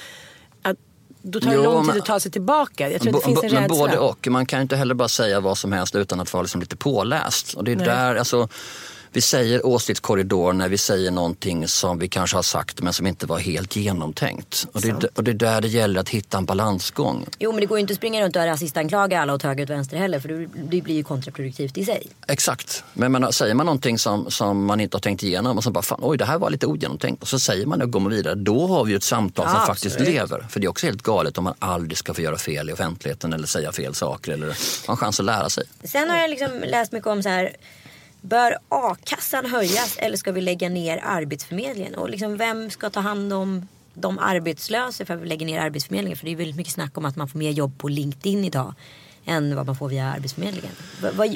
[1.22, 2.89] Då tar det Jo, lång tid men- att ta sig tillbaka.
[2.91, 3.78] Jag tror att det Bo- finns en bo- men rädsla.
[3.86, 4.28] både och.
[4.28, 6.76] Man kan ju inte heller bara säga vad som helst utan att vara liksom lite
[6.76, 7.53] påläst.
[7.53, 7.86] Och det är Nej.
[7.86, 8.47] där, alltså,
[9.18, 13.26] vi säger åsiktskorridor när vi säger någonting som vi kanske har sagt men som inte
[13.26, 14.68] var helt genomtänkt.
[14.72, 17.26] Och det, är, och det är där det gäller att hitta en balansgång.
[17.39, 19.70] Jo men det går ju inte att springa runt och rasistanklaga alla åt höger och
[19.70, 22.07] vänster heller för det, blir ju kontraproduktivt i sig.
[22.28, 22.84] Exakt.
[22.93, 25.84] Men menar, säger man någonting som, som man inte har tänkt igenom och så bara
[25.84, 28.11] fan, oj det här var lite ogenomtänkt och så säger man det och går man
[28.11, 28.36] vidare.
[28.36, 30.13] Då har vi ju ett samtal Ja, som faktiskt absolut.
[30.13, 30.45] lever.
[30.49, 33.34] För det är också helt galet om man aldrig ska få göra fel i offentligheten
[33.34, 34.47] eller säga fel saker eller
[34.88, 35.63] ha en chans att lära sig.
[35.84, 37.55] Sen har jag liksom läst mycket om så här.
[38.22, 41.95] Bör a-kassan höjas eller ska vi lägga ner arbetsförmedlingen?
[41.95, 46.18] Och liksom vem ska ta hand om de arbetslösa för att vi lägger ner arbetsförmedlingen?
[46.18, 48.74] För det är väldigt mycket snack om att man får mer jobb på LinkedIn idag
[49.26, 50.72] än vad man får via Arbetsförmedlingen.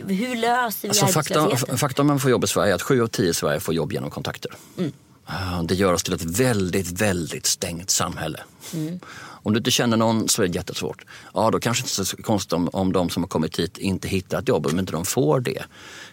[0.07, 1.77] Hur löser vi Alltså, arbetslösheten?
[1.77, 3.73] faktum om man får jobb i Sverige är att sju av tio i Sverige får
[3.73, 4.51] jobb genom kontakter.
[4.77, 4.91] Mm.
[5.25, 8.39] Ah, Det gör oss till ett väldigt, väldigt stängt samhälle.
[8.73, 8.99] Mm.
[9.43, 11.05] Om du inte känner någon så är det jättesvårt.
[11.33, 14.39] Ja, då kanske inte så konstigt om, om de som har kommit hit inte hittar
[14.39, 15.63] ett jobb, om inte de får det.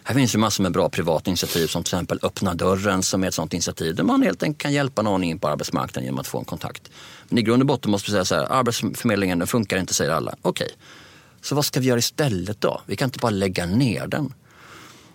[0.03, 3.27] Här finns ju massor med bra privata initiativ som till exempel Öppna dörren som är
[3.27, 6.27] ett sådant initiativ där man helt enkelt kan hjälpa någon in på arbetsmarknaden genom att
[6.27, 6.91] få en kontakt.
[7.27, 10.11] Men i grund och botten måste vi säga så här, Arbetsförmedlingen den funkar inte säger
[10.11, 10.35] alla.
[10.41, 10.69] Okej,
[11.41, 12.81] så vad ska vi göra istället då?
[12.85, 14.33] Vi kan inte bara lägga ner den.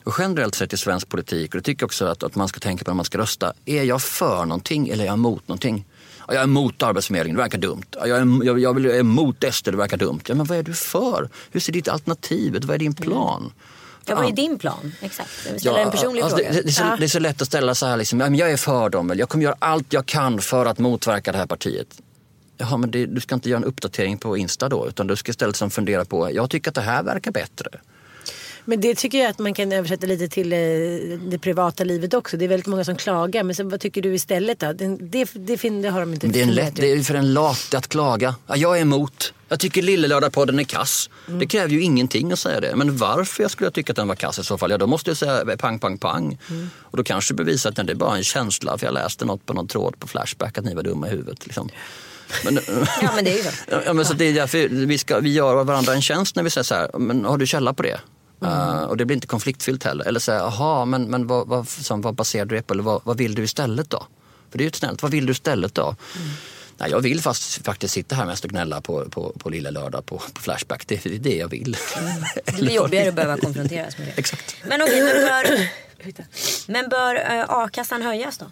[0.04, 2.60] Och generellt sett i svensk politik, och det tycker jag också att, att man ska
[2.60, 3.52] tänka på när man ska rösta.
[3.64, 5.84] Är jag för någonting eller är jag emot någonting?
[6.28, 7.86] Ja, jag är emot Arbetsförmedlingen, det verkar dumt.
[7.90, 10.20] Ja, Jag är, jag, jag är emot SD, det verkar dumt.
[10.26, 11.28] Ja, men vad är du för?
[11.50, 12.64] Hur ser ditt alternativ ut?
[12.64, 13.52] Vad är din plan?
[14.06, 14.92] Ja, vad är din plan?
[15.00, 15.30] Exakt.
[15.50, 16.52] Jag ställer en personlig alltså, fråga.
[16.52, 18.50] Det, det, är så, det är så lätt att ställa så här, liksom, ja, jag
[18.52, 22.00] är för dem, jag kommer göra allt jag kan för att motverka det här partiet.
[22.56, 25.30] Jaha, men det, du ska inte göra en uppdatering på Insta då, utan du ska
[25.30, 27.68] istället fundera på, jag tycker att det här verkar bättre.
[28.64, 30.58] Men det tycker jag att man kan översätta lite till eh,
[31.30, 32.36] det privata livet också.
[32.36, 33.42] Det är väldigt många som klagar.
[33.42, 34.72] Men så, vad tycker du istället då?
[34.72, 37.34] Det, det, det, det har de inte det är, en lätt, det är för en
[37.34, 38.34] lat att klaga.
[38.46, 39.34] Ja, jag är emot.
[39.48, 41.10] Jag tycker Lillelördag-podden är kass.
[41.28, 41.38] Mm.
[41.38, 42.76] Det kräver ju ingenting att säga det.
[42.76, 44.70] Men varför jag skulle tycka att den var kass i så fall?
[44.70, 46.38] Ja, då måste jag säga pang, pang, pang.
[46.50, 46.70] Mm.
[46.78, 48.78] Och då kanske bevisa att nej, det är bara en känsla.
[48.78, 51.46] För jag läste något på någon tråd på Flashback att ni var dumma i huvudet.
[51.46, 51.68] Liksom.
[52.44, 52.58] Men,
[53.02, 53.50] Ja, men det är ju så.
[53.86, 56.50] Ja, men så det är därför vi, ska, vi gör varandra en tjänst när vi
[56.50, 58.00] säger så här, men har du källa på det?
[58.44, 60.04] Uh, och det blir inte konfliktfyllt heller.
[60.04, 62.74] Eller säga, jaha, men, men vad, vad, som, vad baserar du det på?
[62.74, 64.06] Eller vad, vad vill du istället då?
[64.50, 65.96] För det är ju snällt, vad vill du istället då?
[66.76, 70.06] Nej, jag vill fast, faktiskt sitta här mest och gnälla på, på, på lilla lördag
[70.06, 70.86] på, på Flashback.
[70.86, 71.76] Det är det jag vill.
[72.44, 74.12] Det blir jobbigare att behöva konfronteras med det.
[74.16, 74.56] Exakt.
[74.64, 75.68] Men okej, men bör,
[76.72, 78.46] men bör eh, a-kassan höjas då?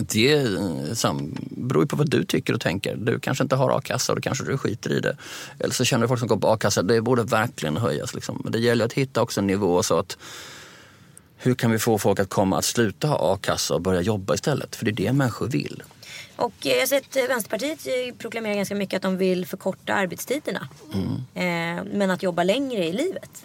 [0.00, 2.96] Det är sam, beror ju på vad du tycker och tänker.
[2.96, 5.16] Du kanske inte har a-kassa och då kanske du skiter i det.
[5.58, 6.82] Eller så känner du folk som går på a-kassa.
[6.82, 8.14] Det borde verkligen höjas.
[8.14, 8.40] Liksom.
[8.44, 10.18] Men det gäller att hitta också en nivå så att
[11.36, 14.76] hur kan vi få folk att komma att sluta ha a-kassa och börja jobba istället?
[14.76, 15.82] För det är det människor vill.
[16.36, 19.94] Och eh, jag har sett eh, Vänsterpartiet eh, proklamera ganska mycket att de vill förkorta
[19.94, 20.68] arbetstiderna.
[21.34, 23.44] Eh, men att jobba längre i livet.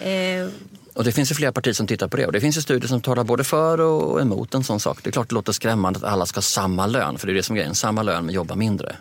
[0.00, 0.48] Eh,
[0.96, 2.26] Och det finns ju flera partier som tittar på det.
[2.26, 4.98] Och det finns ju studier som talar både för och emot en sån sak.
[5.02, 7.18] Det är klart det låter skrämmande att alla ska ha samma lön.
[7.18, 7.74] För det är det som är grejen.
[7.74, 8.96] Samma lön men jobba mindre.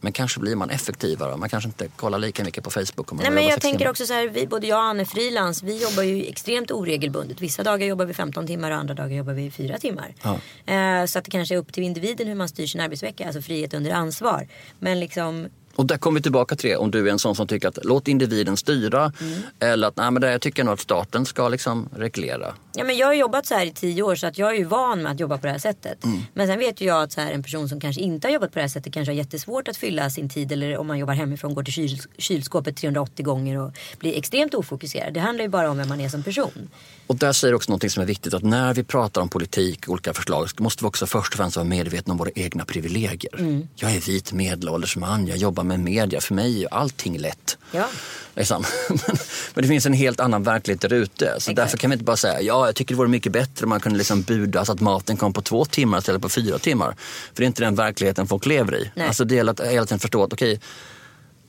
[0.00, 1.36] Men kanske blir man effektivare.
[1.36, 3.12] Man kanske inte kollar lika mycket på Facebook.
[3.12, 3.90] Om man Nej, men jag tänker timmar.
[3.90, 7.40] också så här, vi, både jag och Anne frilans, vi jobbar ju extremt oregelbundet.
[7.40, 10.14] Vissa dagar jobbar vi 15 timmar och andra dagar jobbar vi 4 timmar.
[10.22, 10.38] Ja.
[10.74, 13.42] Eh, så att det kanske är upp till individen hur man styr sin arbetsvecka, alltså
[13.42, 14.48] frihet under ansvar.
[14.78, 16.76] Men liksom, Och där kommer vi tillbaka till det.
[16.76, 19.12] Om du är en sån som tycker att låt individen styra.
[19.60, 22.54] Eller att nej, men det, jag tycker nog att staten ska liksom reglera.
[22.74, 24.64] ja men jag har jobbat så här i 10 år så att jag är ju
[24.64, 26.04] van med att jobba på det här sättet.
[26.34, 28.52] Men sen vet ju jag att så här, en person som kanske inte har jobbat
[28.52, 30.52] på det här sättet kanske har jättesvårt att fylla sin tid.
[30.52, 35.14] Eller om man jobbar hemifrån, går till kyl, kylskåpet 380 gånger och blir extremt ofokuserad.
[35.14, 36.68] Det handlar ju bara om vem man är som person.
[37.06, 38.34] Och där säger också något som är viktigt.
[38.34, 41.36] Att när vi pratar om politik och olika förslag så måste vi också först och
[41.36, 43.66] främst vara medvetna om våra egna privilegier.
[43.74, 46.20] Jag är vit medelålders man, jag jobbar med media.
[46.20, 47.58] För mig är allting lätt.
[47.72, 47.88] Ja.
[48.34, 48.64] Liksom.
[48.88, 49.16] Men,
[49.54, 51.34] men det finns en helt annan verklighet där ute.
[51.38, 53.70] Så därför kan vi inte bara säga ja, jag tycker det vore mycket bättre om
[53.70, 56.96] man kunde liksom buda så att maten kom på två timmar istället för fyra timmar.
[57.34, 58.90] För det är inte den verkligheten folk lever i.
[58.94, 59.06] Nej.
[59.06, 60.60] Alltså det gäller att hela tiden förstå att okej,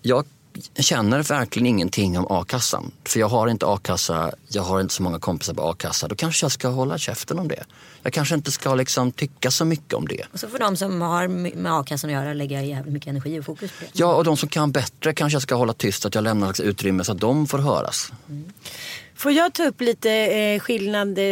[0.02, 0.26] jag
[0.80, 2.92] känner verkligen ingenting om a-kassan.
[3.04, 6.08] För jag har inte a-kassa, jag har inte så många kompisar på a-kassa.
[6.08, 7.64] Då kanske jag ska hålla käften om det.
[8.04, 10.24] Jag kanske inte ska liksom tycka så mycket om det.
[10.34, 13.46] Och så får de som har med a-kassan att göra lägga jävligt mycket energi och
[13.46, 13.92] fokus på det.
[13.94, 17.04] Ja, och de som kan bättre kanske jag ska hålla tyst, att jag lämnar utrymme
[17.04, 18.12] så att de får höras.
[19.18, 21.24] Får jag ta upp lite eh, skillnad eh,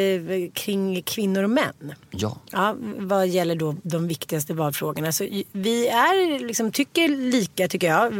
[0.53, 1.93] kring kvinnor och män?
[2.11, 2.37] Ja.
[2.51, 5.11] Ja, vad gäller då de viktigaste valfrågorna.
[5.11, 8.13] Så vi är, liksom, tycker lika, tycker jag.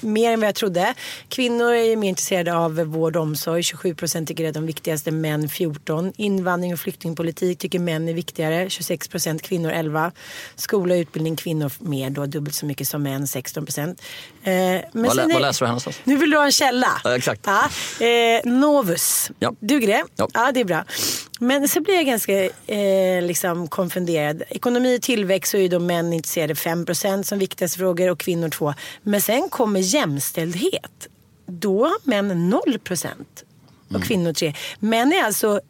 [0.00, 0.94] Mer än vad jag trodde.
[1.28, 3.62] Kvinnor är mer intresserade av vård och omsorg.
[3.62, 6.12] 27 procent tycker det är de viktigaste, män 14.
[6.16, 8.70] Invandring och flyktingpolitik tycker män är viktigare.
[8.70, 10.12] 26 procent, kvinnor 11.
[10.56, 14.02] Skola och utbildning, kvinnor mer då, dubbelt så mycket som män, 16 procent.
[14.42, 14.52] Eh,
[14.92, 16.00] Vad, lä- vad läser du här någonstans?
[16.04, 17.00] nu vill du ha en källa.
[17.04, 17.40] Ja, exakt.
[17.46, 17.68] Ja,
[18.06, 18.91] eh, Novus.
[19.38, 19.52] Ja.
[19.60, 20.04] Duger det?
[20.16, 20.52] Ja.
[20.52, 20.84] det är bra.
[21.40, 24.42] Men så blir jag ganska eh, liksom konfunderad.
[24.48, 28.48] Ekonomi och tillväxt så är ju då män intresserade 5% som viktigaste frågor och kvinnor
[28.48, 28.74] 2.
[29.02, 31.08] Men sen kommer jämställdhet.
[31.46, 33.06] Då har män 0%
[33.88, 34.02] och Mm.
[34.02, 34.54] kvinnor 3.
[34.78, 35.60] Män är alltså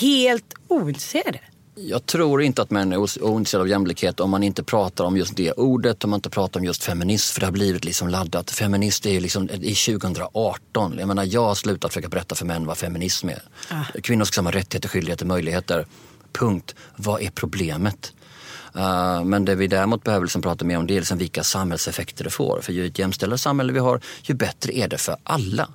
[0.00, 1.40] helt ointresserade.
[1.76, 5.36] Jag tror inte att män är ointresserade av jämlikhet om man inte pratar om just
[5.36, 8.50] det ordet, om man inte pratar om just feminism, för det har blivit liksom laddat.
[8.50, 10.96] Feminist är ju liksom i 2018.
[10.98, 13.42] Jag menar, jag har slutat försöka berätta för män vad feminism är.
[14.00, 15.86] Kvinnor ska ha samma rättigheter, skyldigheter, möjligheter.
[16.32, 16.74] Punkt.
[16.96, 18.12] Vad är problemet?
[18.76, 22.24] Uh, men det vi däremot behöver liksom prata mer om det är liksom vilka samhällseffekter
[22.24, 22.60] det får.
[22.62, 25.68] För ju ett jämställare samhälle vi har, ju bättre är det för alla.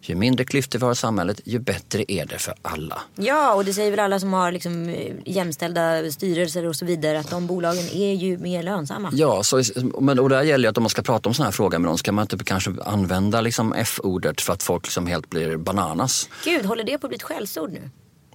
[0.00, 3.02] Ju mindre klyftor vi har i samhället, ju bättre är det för alla.
[3.16, 7.18] Ja, och det säger väl alla som har liksom eh, jämställda styrelser och så vidare
[7.18, 9.10] att de bolagen är ju mer lönsamma.
[9.12, 9.62] Ja, så,
[10.00, 11.88] men, och där gäller ju att om man ska prata om sådana här frågor med
[11.88, 16.28] någon ska man inte kanske använda liksom F-ordet för att folk liksom helt blir bananas.
[16.44, 17.90] Gud, håller det på att bli ett skällsord nu?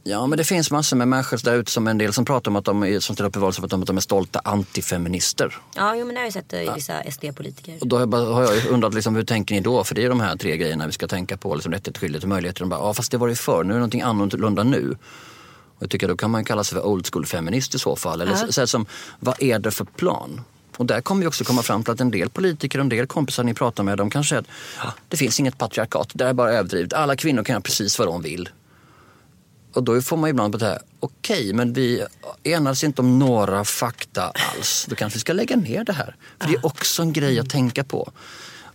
[0.05, 2.55] Ja, men det finns massor med människor där ute som en del som pratar om
[2.55, 5.57] att de som ställer upp i valrörelsen att de är stolta antifeminister.
[5.75, 7.77] Ja, jo, men det har jag sett i vissa SD-politiker.
[7.81, 9.83] Och då har jag, bara, har jag undrat liksom, hur tänker ni då?
[9.83, 11.55] För det är de här tre grejerna vi ska tänka på.
[11.55, 12.59] Liksom rättighet, skyldighet och möjligheter.
[12.59, 14.97] De bara, ja fast det var det förr, nu är det någonting annorlunda nu.
[15.75, 18.21] Och jag tycker då kan man kalla sig för old school feminist i så fall.
[18.21, 18.51] Eller ja.
[18.51, 18.85] så, som,
[19.19, 20.41] vad är det för plan?
[20.77, 23.07] Och där kommer vi också komma fram till att en del politiker och en del
[23.07, 24.43] kompisar ni pratar med, de kanske säger
[24.77, 26.93] att det finns inget patriarkat, det är bara överdrivet.
[26.93, 28.49] Alla kvinnor kan göra precis vad de vill.
[29.73, 32.05] Och då får man ibland på det här, okej okay, men vi
[32.43, 34.85] enades inte om några fakta alls.
[34.89, 36.15] Då kanske vi ska lägga ner det här.
[36.39, 38.11] För det är också en grej att tänka på.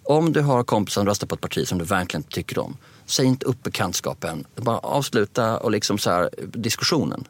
[0.02, 2.76] Om du har kompisar som röstar på ett parti som du verkligen tycker om,
[3.06, 4.44] säg inte upp bekantskapen.
[4.56, 7.24] Bara avsluta och liksom så här, diskussionen.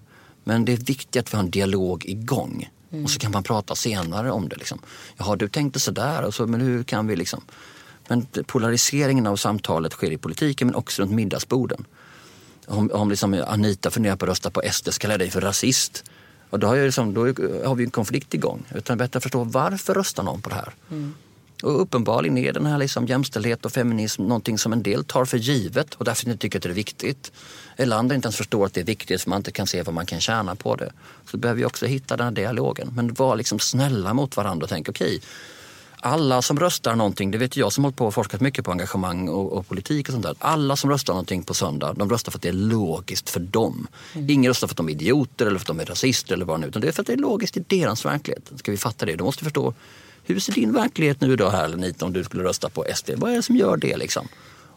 [0.45, 2.71] Men det är viktigt att vi har en dialog igång.
[2.93, 3.05] Mm.
[3.05, 4.57] Och så kan man prata senare om det.
[4.57, 4.79] Liksom.
[5.17, 7.41] Jaha, du tänkte sådär, och så, men hur kan vi liksom...
[8.11, 11.85] Men polariseringen av samtalet sker i politiken men också runt middagsborden
[12.69, 15.41] om, om liksom Anita funderar på att rösta på SD så kallar jag dig för
[15.41, 16.05] rasist.
[16.51, 17.21] Och då har, jag liksom, då
[17.69, 18.65] har vi en konflikt igång.
[18.75, 20.75] Utan bättre förstå varför röstar någon på det här?
[20.91, 21.15] Mm.
[21.63, 25.39] Och uppenbarligen är den här liksom jämställdhet och feminism någonting som en del tar för
[25.39, 27.33] givet och därför inte tycker att det är viktigt.
[27.77, 29.95] Eller andra inte ens förstår att det är viktigt för man inte kan se vad
[29.95, 30.93] man kan tjäna på det.
[31.31, 32.93] Så behöver vi också hitta den här dialogen.
[32.95, 35.21] Men var liksom snälla mot varandra och tänk okej, okay,
[36.09, 39.29] alla som röstar någonting, det vet jag som hållit på och forskat mycket på engagemang
[39.29, 40.35] och, och, politik och sånt där.
[40.39, 43.87] Alla som röstar någonting på söndag, de röstar för att det är logiskt för dem.
[44.15, 44.31] Mm.
[44.31, 46.61] Ingen röstar för att de är idioter eller för att de är rasister eller vad
[46.61, 48.53] nu utan det är för att det är logiskt i deras verklighet.
[48.57, 49.75] Ska vi fatta det, då måste vi förstå
[50.25, 53.11] hur ser din verklighet nu idag här Lenita om du skulle rösta på SD?
[53.17, 54.29] Vad är det som gör det liksom?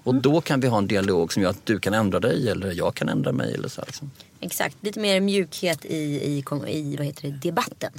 [0.03, 0.21] Och mm.
[0.21, 2.95] då kan vi ha en dialog som gör att du kan ändra dig eller jag
[2.95, 3.53] kan ändra mig.
[3.53, 4.11] Eller så liksom.
[4.39, 7.91] Exakt, lite mer mjukhet i, i, i vad heter det, debatten.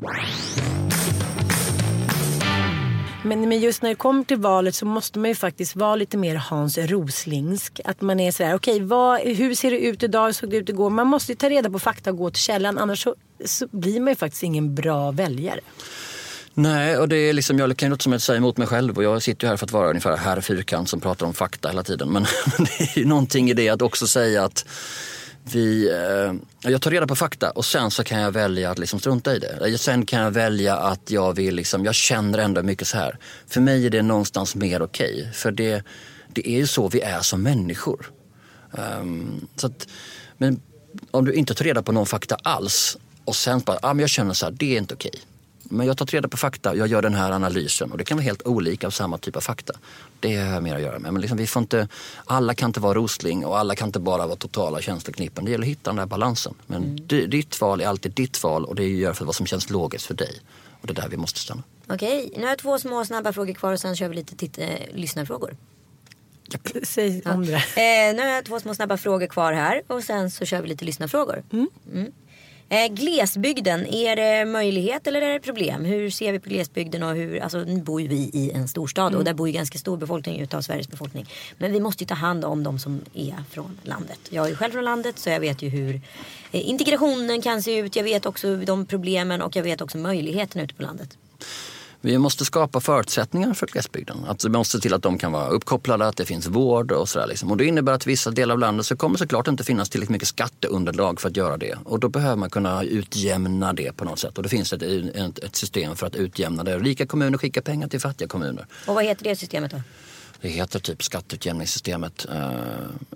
[3.24, 6.16] Men, men just när det kommer till valet så måste man ju faktiskt vara lite
[6.16, 7.80] mer Hans Roslingsk.
[7.84, 10.68] Att man är sådär, okej okay, hur ser det ut idag, hur såg det ut
[10.68, 10.90] igår?
[10.90, 12.78] Man måste ju ta reda på fakta och gå till källan.
[12.78, 13.14] Annars så,
[13.44, 15.60] så blir man ju faktiskt ingen bra väljare.
[16.54, 18.96] Nej, och det är liksom, jag kan ju låta som att säga emot mig själv
[18.96, 21.68] och jag sitter ju här för att vara ungefär herr fyrkant som pratar om fakta
[21.68, 22.08] hela tiden.
[22.12, 22.26] Men
[22.58, 24.66] det är ju någonting i det att också säga att
[25.44, 29.00] vi, eh, jag tar reda på fakta och sen så kan jag välja att liksom
[29.00, 29.68] strunta i det.
[29.68, 33.18] Eh, sen kan jag välja att jag vill, liksom, jag känner ändå mycket så här.
[33.46, 35.12] För mig är det någonstans mer okej.
[35.12, 35.84] Okay, för det,
[36.28, 38.10] det är ju så vi är som människor.
[39.00, 39.88] Um, så att,
[40.38, 40.60] men
[41.10, 44.10] om du inte tar reda på någon fakta alls och sen bara, ah, men jag
[44.10, 45.10] känner så här, det är inte okej.
[45.14, 45.31] Okay.
[45.72, 48.24] Men jag tar reda på fakta, jag gör den här analysen och det kan vara
[48.24, 49.72] helt olika av samma typ av fakta.
[50.20, 51.12] Det har jag mer att göra med.
[51.12, 51.88] Men liksom, vi får inte,
[52.24, 55.44] alla kan inte vara Rosling och alla kan inte bara vara totala känsloknippen.
[55.44, 56.54] Det gäller att hitta den där balansen.
[56.66, 57.30] Men mm.
[57.30, 60.14] ditt val är alltid ditt val och det gör för vad som känns logiskt för
[60.14, 60.40] dig.
[60.80, 61.62] Och det är där vi måste stanna.
[61.88, 64.58] Okej, nu har jag två små snabba frågor kvar och sen kör vi lite titt-
[64.58, 65.56] äh, lyssnarfrågor.
[66.82, 67.54] Säg om det.
[67.54, 70.68] Eh, nu har jag två små snabba frågor kvar här och sen så kör vi
[70.68, 71.42] lite lyssnarfrågor.
[71.52, 71.68] Mm.
[71.92, 72.12] Mm.
[72.72, 75.84] Eh, glesbygden, är det möjlighet eller är det problem?
[75.84, 79.06] Hur ser vi på glesbygden och hur, alltså nu bor ju vi i en storstad
[79.06, 79.18] mm.
[79.18, 81.26] och där bor ju ganska stor befolkning utav Sveriges befolkning.
[81.58, 84.18] Men vi måste ju ta hand om de som är från landet.
[84.30, 85.94] Jag är ju själv från landet så jag vet ju hur
[86.52, 87.96] eh, integrationen kan se ut.
[87.96, 91.18] Jag vet också de problemen och jag vet också möjligheterna ute på landet.
[92.04, 94.24] Vi måste skapa förutsättningar för glesbygden.
[94.28, 97.08] Att vi måste se till att de kan vara uppkopplade, att det finns vård och
[97.08, 97.26] sådär.
[97.26, 97.50] Liksom.
[97.50, 100.28] Och det innebär att vissa delar av landet så kommer såklart inte finnas tillräckligt mycket
[100.28, 101.78] skatteunderlag för att göra det.
[101.84, 104.36] Och då behöver man kunna utjämna det på något sätt.
[104.36, 106.78] Och det finns ett, ett, ett system för att utjämna det.
[106.78, 108.66] Rika kommuner skickar pengar till fattiga kommuner.
[108.86, 109.80] Och vad heter det systemet då?
[110.40, 112.50] Det heter typ skatteutjämningssystemet eh,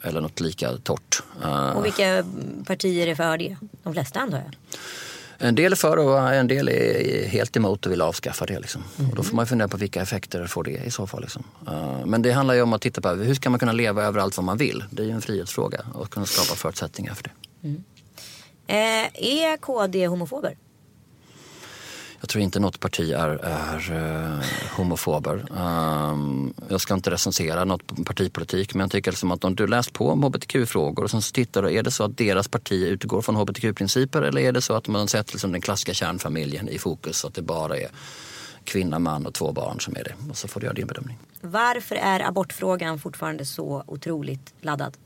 [0.03, 1.23] eller något lika torrt.
[1.43, 1.71] Eh.
[1.71, 2.25] Och vilka
[2.67, 3.57] partier är för det?
[3.83, 4.53] De flesta antar jag?
[5.39, 8.59] En del är för och en del är helt emot och vill avskaffa det.
[8.59, 8.85] Liksom.
[8.99, 9.11] Mm.
[9.11, 11.21] Och då får man fundera på vilka effekter får det i så fall.
[11.21, 11.45] Liksom.
[11.69, 14.37] Uh, men det handlar ju om att titta på hur ska man kunna leva överallt
[14.37, 14.85] vad man vill.
[14.91, 17.31] Det är ju en frihetsfråga och kunna skapa förutsättningar för det.
[17.69, 17.85] Mm.
[18.67, 20.57] Eh, är KD homofober?
[22.27, 24.45] Jag tror inte något parti är, är uh,
[24.77, 25.45] homofober.
[25.51, 29.93] Um, jag ska inte recensera något partipolitik men jag tycker liksom att om du läst
[29.93, 33.23] på om hbtq-frågor och sen så tittar du, är det så att deras parti utgår
[33.23, 37.17] från hbtq-principer eller är det så att man sätter liksom den klassiska kärnfamiljen i fokus
[37.19, 37.89] så att det bara är
[38.65, 40.15] kvinna, man och två barn som är det.
[40.31, 41.19] Och så får du göra din bedömning.
[41.41, 44.97] Varför är abortfrågan fortfarande så otroligt laddad?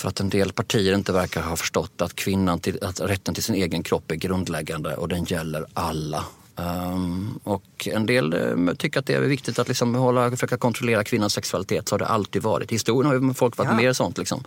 [0.00, 3.42] För att en del partier inte verkar ha förstått att, kvinnan till, att rätten till
[3.42, 6.24] sin egen kropp är grundläggande och den gäller alla.
[6.56, 11.04] Um, och en del uh, tycker att det är viktigt att liksom hålla, försöka kontrollera
[11.04, 11.88] kvinnans sexualitet.
[11.88, 12.72] Så har det alltid varit.
[12.72, 13.76] I historien har ju folk varit ja.
[13.76, 14.18] mer sånt.
[14.18, 14.44] Liksom.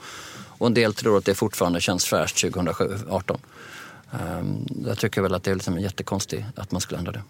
[0.57, 3.39] Och en del tror att det fortfarande känns fräscht 2018.
[4.11, 7.23] Um, jag tycker väl att det är liksom jättekonstigt att man skulle ändra det.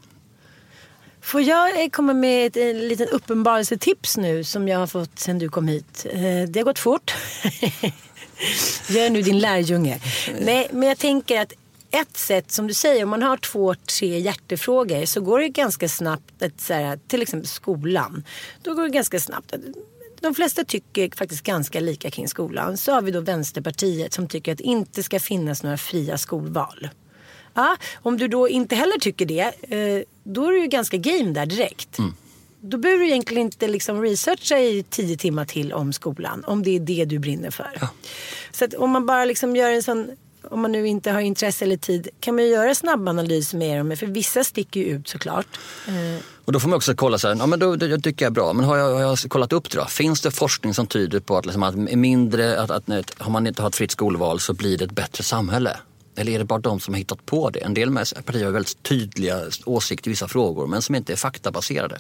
[1.22, 5.50] Får jag komma med ett, ett litet uppenbarelsetips nu som jag har fått sen du
[5.50, 6.06] kom hit?
[6.10, 7.14] Eh, det har gått fort.
[8.90, 10.00] Gör nu din lärjunge.
[10.40, 11.54] Nej, men jag tänker att
[11.92, 15.90] ett sätt som du säger, om man har två, tre hjärtefrågor så går det ganska
[15.90, 18.24] snabbt, att, så här, till exempel skolan.
[18.62, 19.54] Då går det ganska snabbt.
[20.22, 22.78] De flesta tycker faktiskt ganska lika kring skolan.
[22.78, 26.90] Så har vi då Vänsterpartiet som tycker att det inte ska finnas några fria skolval.
[27.54, 31.32] Ja, om du då inte heller tycker det, eh, då är du ju ganska game
[31.32, 32.00] där direkt.
[32.00, 32.14] Mm.
[32.66, 36.44] Då behöver du egentligen inte liksom researcha i tio timmar till om skolan.
[36.48, 37.78] Om det är det du brinner för.
[37.82, 37.88] Ja.
[38.52, 40.12] Så om man bara liksom gör en sån
[40.50, 43.98] om man nu inte har intresse eller tid, kan man ju göra snabbanalys med dem.
[43.98, 45.48] För vissa sticker ju ut såklart.
[45.88, 46.24] Eh.
[46.46, 48.34] Och då får man också kolla så här, ja men då, det tycker jag är
[48.34, 48.54] bra.
[48.54, 49.86] Men har jag, har jag kollat upp det då?
[49.86, 53.48] Finns det forskning som tyder på att, liksom, att mindre, att, att, att har man
[53.48, 55.78] inte har ett fritt skolval så blir det ett bättre samhälle?
[56.16, 57.60] Eller är det bara de som har hittat på det?
[57.60, 57.96] En del
[58.26, 62.00] partier har väldigt tydliga åsikter i vissa frågor men som inte är faktabaserade.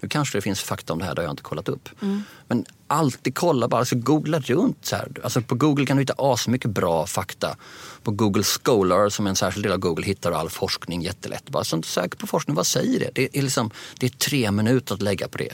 [0.00, 1.88] Nu kanske det finns fakta om det här, det har jag inte kollat upp.
[2.02, 2.22] Mm.
[2.48, 4.86] Men alltid kolla bara, alltså googla runt.
[4.86, 5.08] Så här.
[5.24, 7.56] Alltså på Google kan du hitta asmycket bra fakta.
[8.02, 11.50] På Google Scholar, som är en särskild del av Google, hittar du all forskning jättelätt.
[11.50, 13.10] Bara så sök på forskning, vad säger det?
[13.14, 15.52] Det är, liksom, det är tre minuter att lägga på det.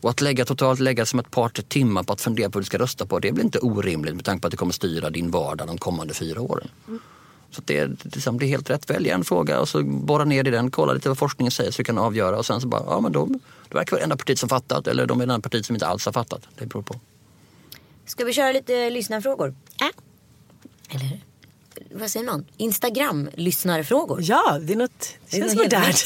[0.00, 2.62] Och att lägga totalt lägga som ett par tre timmar på att fundera på vad
[2.62, 5.10] du ska rösta på, det blir inte orimligt med tanke på att det kommer styra
[5.10, 6.68] din vardag de kommande fyra åren.
[6.88, 7.00] Mm.
[7.54, 8.90] Så det liksom, det är helt rätt.
[8.90, 11.76] Välja en fråga och så borra ner i den, kolla lite vad forskningen säger så
[11.76, 13.32] du kan avgöra och sen så bara, ja men de,
[13.68, 15.76] det verkar vara det enda partiet som fattat eller de är det enda partiet som
[15.76, 16.42] inte alls har fattat.
[16.58, 17.00] Det beror på.
[18.06, 19.54] Ska vi köra lite lyssnarfrågor?
[19.80, 19.86] Äh.
[20.94, 21.20] Eller
[21.90, 22.46] vad säger man?
[22.56, 24.18] Instagram-lyssnarfrågor.
[24.22, 26.04] Ja, det är något, det känns modernt.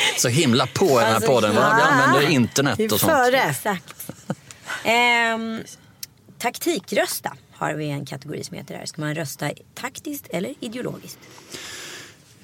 [0.18, 1.54] så himla på i den här alltså, podden.
[1.54, 1.74] Ja.
[1.76, 3.12] Vi använder internet och sånt.
[3.12, 3.42] Före.
[3.42, 4.10] Exakt.
[4.84, 5.62] ehm,
[6.38, 8.86] taktikrösta har vi en kategori som heter det här.
[8.86, 11.18] Ska man rösta taktiskt eller ideologiskt?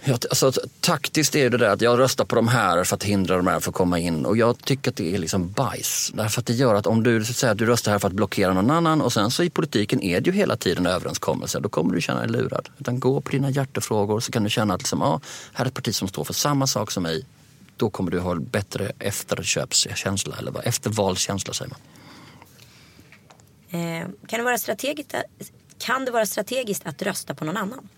[0.06, 3.36] Ja, alltså, taktiskt är det där att jag röstar på de här för att hindra
[3.36, 6.12] de här från att komma in och jag tycker att det är liksom bajs.
[6.14, 8.52] Därför att det gör att om du säger att du röstar här för att blockera
[8.52, 11.60] någon annan och sen så i politiken är det ju hela tiden överenskommelser.
[11.60, 12.68] Då kommer du känna dig lurad.
[12.78, 15.20] Utan gå på dina hjärtefrågor så kan du känna att liksom, ja,
[15.52, 17.24] här är ett parti som står för samma sak som mig.
[17.76, 21.78] Då kommer du ha bättre efterköpskänsla eller eftervalskänsla säger man.
[23.74, 25.14] Eh, kan, det vara strategiskt,
[25.78, 27.88] kan det vara strategiskt att rösta på någon annan?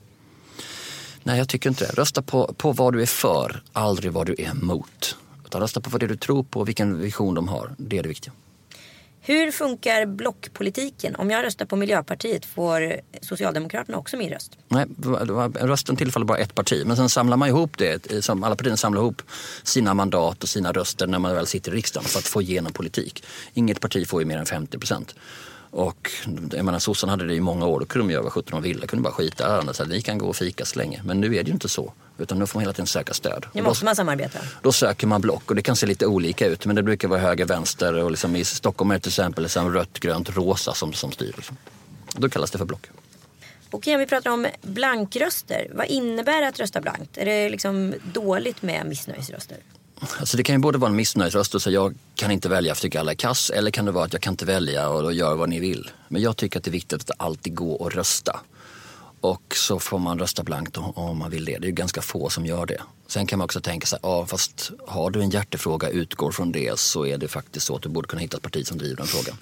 [1.22, 1.92] Nej, jag tycker inte det.
[1.92, 5.16] Rösta på, på vad du är för, aldrig vad du är emot.
[5.44, 7.74] Utan rösta på vad det du tror på, vilken vision de har.
[7.78, 8.32] Det är det viktiga.
[9.20, 11.16] Hur funkar blockpolitiken?
[11.16, 14.58] Om jag röstar på Miljöpartiet får Socialdemokraterna också min röst?
[14.68, 14.86] Nej,
[15.54, 16.82] rösten tillfaller bara ett parti.
[16.86, 18.28] Men sen samlar man ihop det.
[18.28, 19.22] Alla partier samlar ihop
[19.62, 22.72] sina mandat och sina röster när man väl sitter i riksdagen för att få igenom
[22.72, 23.24] politik.
[23.54, 25.14] Inget parti får ju mer än 50 procent.
[25.76, 26.10] Och
[26.52, 28.68] jag menar sossarna hade det i många år, då kunde de göra vad sjutton de
[28.68, 29.74] ville, kunde bara skita i ärenden.
[29.74, 31.00] Så ni kan gå och fika så länge.
[31.04, 31.92] Men nu är det ju inte så.
[32.18, 33.46] Utan nu får man hela tiden söka stöd.
[33.52, 34.38] Nu måste man samarbeta.
[34.62, 36.66] Då söker man block och det kan se lite olika ut.
[36.66, 39.72] Men det brukar vara höger, vänster och liksom i Stockholm är det till exempel liksom
[39.74, 41.32] rött, grönt, rosa som, som styr.
[41.36, 41.56] Liksom.
[42.16, 42.86] Då kallas det för block.
[43.70, 45.70] Okej, om vi pratar om blankröster.
[45.74, 47.18] Vad innebär det att rösta blankt?
[47.18, 49.56] Är det liksom dåligt med missnöjesröster?
[50.00, 52.78] Alltså det kan ju både vara en missnöjesröst och säga jag kan inte välja för
[52.78, 53.50] jag tycker alla är kass.
[53.50, 55.90] Eller kan det vara att jag kan inte välja och då gör vad ni vill.
[56.08, 58.40] Men jag tycker att det är viktigt att alltid gå och rösta.
[59.20, 61.58] Och så får man rösta blankt om man vill det.
[61.58, 62.82] Det är ganska få som gör det.
[63.06, 66.78] Sen kan man också tänka sig, ja fast har du en hjärtefråga, utgår från det
[66.78, 69.06] så är det faktiskt så att du borde kunna hitta ett parti som driver den
[69.06, 69.36] frågan.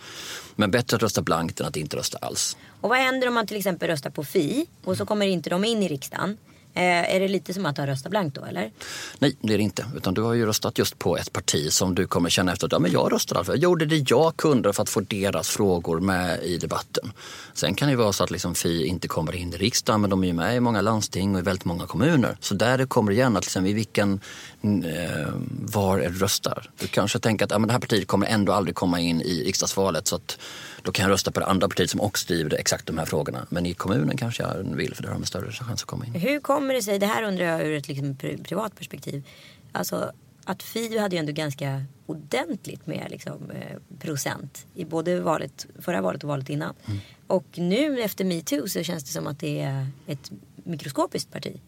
[0.57, 2.57] Men bättre att rösta blankt än att inte rösta alls.
[2.81, 5.65] Och vad händer om man till exempel röstar på Fi och så kommer inte de
[5.65, 6.39] in i riksdagen?
[6.77, 8.71] Eh, är det lite som att ha röstat blankt då eller?
[9.19, 9.87] Nej, det är det inte.
[9.97, 12.73] Utan du har ju röstat just på ett parti som du kommer känna efter att
[12.73, 13.53] ja, men jag röstade alltså.
[13.53, 17.13] Jag gjorde det jag kunde för att få deras frågor med i debatten.
[17.55, 20.11] Sen kan det ju vara så att liksom Fi inte kommer in i riksdagen men
[20.11, 22.37] de är ju med i många landsting och i väldigt många kommuner.
[22.41, 24.21] Så där det kommer igen att liksom, i vilken,
[24.63, 25.29] mm, eh,
[25.73, 26.71] var är du röstar.
[26.81, 29.45] Du kanske tänker att ja, men det här partiet kommer ändå aldrig komma in i
[29.45, 30.39] riksdagsvalet så att
[30.85, 33.47] då kan jag rösta på det andra partiet som också driver exakt de här frågorna.
[33.51, 36.15] Men i kommunen kanske jag vill för där har de större chans att komma in.
[36.15, 39.27] Hur kommer det sig, det här undrar jag ur ett liksom privat perspektiv.
[39.73, 40.13] Alltså
[40.45, 46.01] att Fi hade ju ändå ganska ordentligt med liksom, eh, procent i både valet, förra
[46.01, 46.75] valet och valet innan.
[46.87, 47.01] Mm.
[47.27, 50.33] Och nu efter metoo så känns det som att det är ett
[50.65, 51.61] mikroskopiskt parti.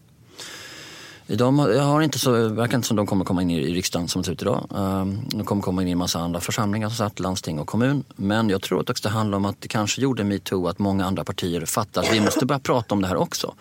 [1.27, 4.27] De har inte så, verkar inte som de kommer komma in i riksdagen som det
[4.27, 4.69] ser ut idag.
[4.77, 8.05] Ehm, de kommer komma in i en massa andra församlingar som satt, landsting och kommun.
[8.17, 11.25] Men jag tror att det handlar om att det kanske gjorde metoo att många andra
[11.25, 13.55] partier fattar att vi måste börja prata om det här också.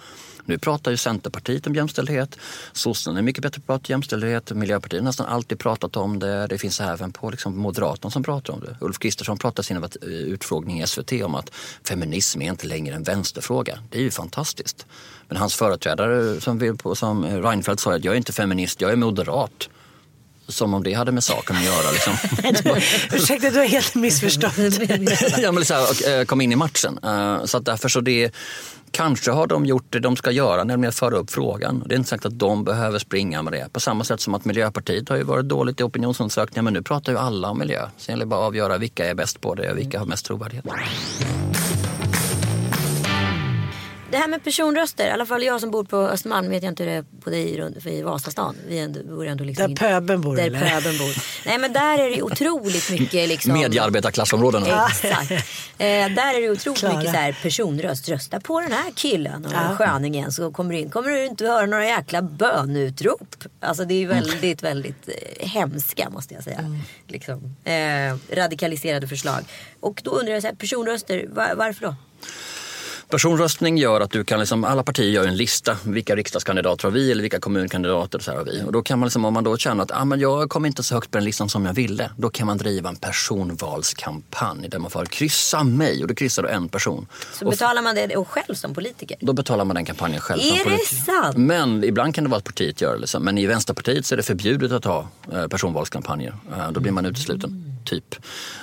[0.47, 2.37] Nu pratar ju Centerpartiet om jämställdhet.
[2.73, 4.51] Sossarna är mycket bättre på att prata jämställdhet.
[4.51, 6.47] Miljöpartiet har nästan alltid pratat om det.
[6.47, 8.77] Det finns även på liksom Moderaterna som pratar om det.
[8.81, 11.51] Ulf Kristersson pratade i sin eh, utfrågning i SVT om att
[11.83, 13.79] feminism är inte längre en vänsterfråga.
[13.89, 14.85] Det är ju fantastiskt.
[15.27, 19.69] Men hans företrädare som, som Reinfeldt sa att jag är inte feminist, jag är moderat.
[20.47, 21.91] Som om det hade med saken att göra.
[21.91, 22.13] Liksom.
[23.17, 24.57] Ursäkta, du har helt missförstått.
[25.37, 26.99] ja, men så här, eh, kom in i matchen.
[27.03, 28.31] Eh, så att därför så det
[28.95, 31.83] Kanske har de gjort det de ska göra, nämligen att föra upp frågan.
[31.85, 33.73] Det är inte sagt att de behöver springa med det.
[33.73, 37.11] På samma sätt som att Miljöpartiet har ju varit dåligt i opinionsundersökningar men nu pratar
[37.11, 37.89] ju alla om miljö.
[37.97, 40.25] Sen gäller det bara att avgöra vilka är bäst på det och vilka har mest
[40.25, 40.65] trovärdighet.
[44.11, 46.83] Det här med personröster, i alla fall jag som bor på Östermalm vet jag inte
[46.83, 48.55] hur det är på dig i Vasastan.
[48.67, 50.59] Vi ändå, bor ändå liksom där pöben bor Där eller?
[50.59, 51.15] pöben bor.
[51.45, 53.53] Nej men där är det otroligt mycket liksom.
[53.53, 54.87] Mediearbetarklassområdena.
[54.87, 55.31] Exakt.
[55.31, 56.97] Eh, där är det otroligt Klara.
[56.97, 58.09] mycket så här personröst.
[58.09, 59.75] Rösta på den här killen och ja.
[59.75, 60.89] sköningen så kommer du in.
[60.89, 63.35] Kommer du inte höra några jäkla bönutrop.
[63.59, 66.59] Alltså det är väldigt, väldigt eh, hemska måste jag säga.
[66.59, 66.79] Mm.
[67.07, 67.55] Liksom.
[67.63, 69.43] Eh, radikaliserade förslag.
[69.79, 71.95] Och då undrar jag så här, personröster, var, varför då?
[73.09, 75.77] Personröstning gör att du kan, liksom, alla partier gör en lista.
[75.83, 78.63] Vilka riksdagskandidater har vi eller vilka kommunkandidater så har vi.
[78.65, 80.83] Och då kan man, liksom, om man då känner att ah, men jag kommer inte
[80.83, 82.11] så högt på den listan som jag ville.
[82.17, 86.49] Då kan man driva en personvalskampanj där man får kryssa mig och då kryssar du
[86.49, 87.07] en person.
[87.33, 89.17] Så betalar man det själv som politiker?
[89.21, 91.11] Då betalar man den kampanjen själv är som politiker.
[91.11, 91.37] Är det sant?
[91.37, 92.99] Men ibland kan det vara att partiet gör det.
[92.99, 93.23] Liksom.
[93.23, 96.35] Men i Vänsterpartiet så är det förbjudet att ha eh, personvalskampanjer.
[96.57, 97.74] Eh, då blir man utesluten.
[97.85, 98.15] Typ.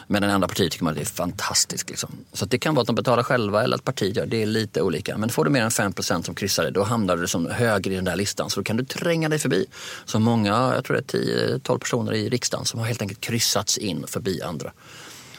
[0.06, 1.90] Men den andra partiet tycker man att det är fantastiskt.
[1.90, 2.10] Liksom.
[2.32, 4.42] Så det kan vara att de betalar själva eller att partiet gör det.
[4.42, 5.16] är lite olika.
[5.16, 8.04] Men får du mer än 5% som kryssar då hamnar du som högre i den
[8.04, 8.50] där listan.
[8.50, 9.66] Så då kan du tränga dig förbi.
[10.04, 13.78] Så många, jag tror det är 10-12 personer i riksdagen som har helt enkelt kryssats
[13.78, 14.72] in förbi andra.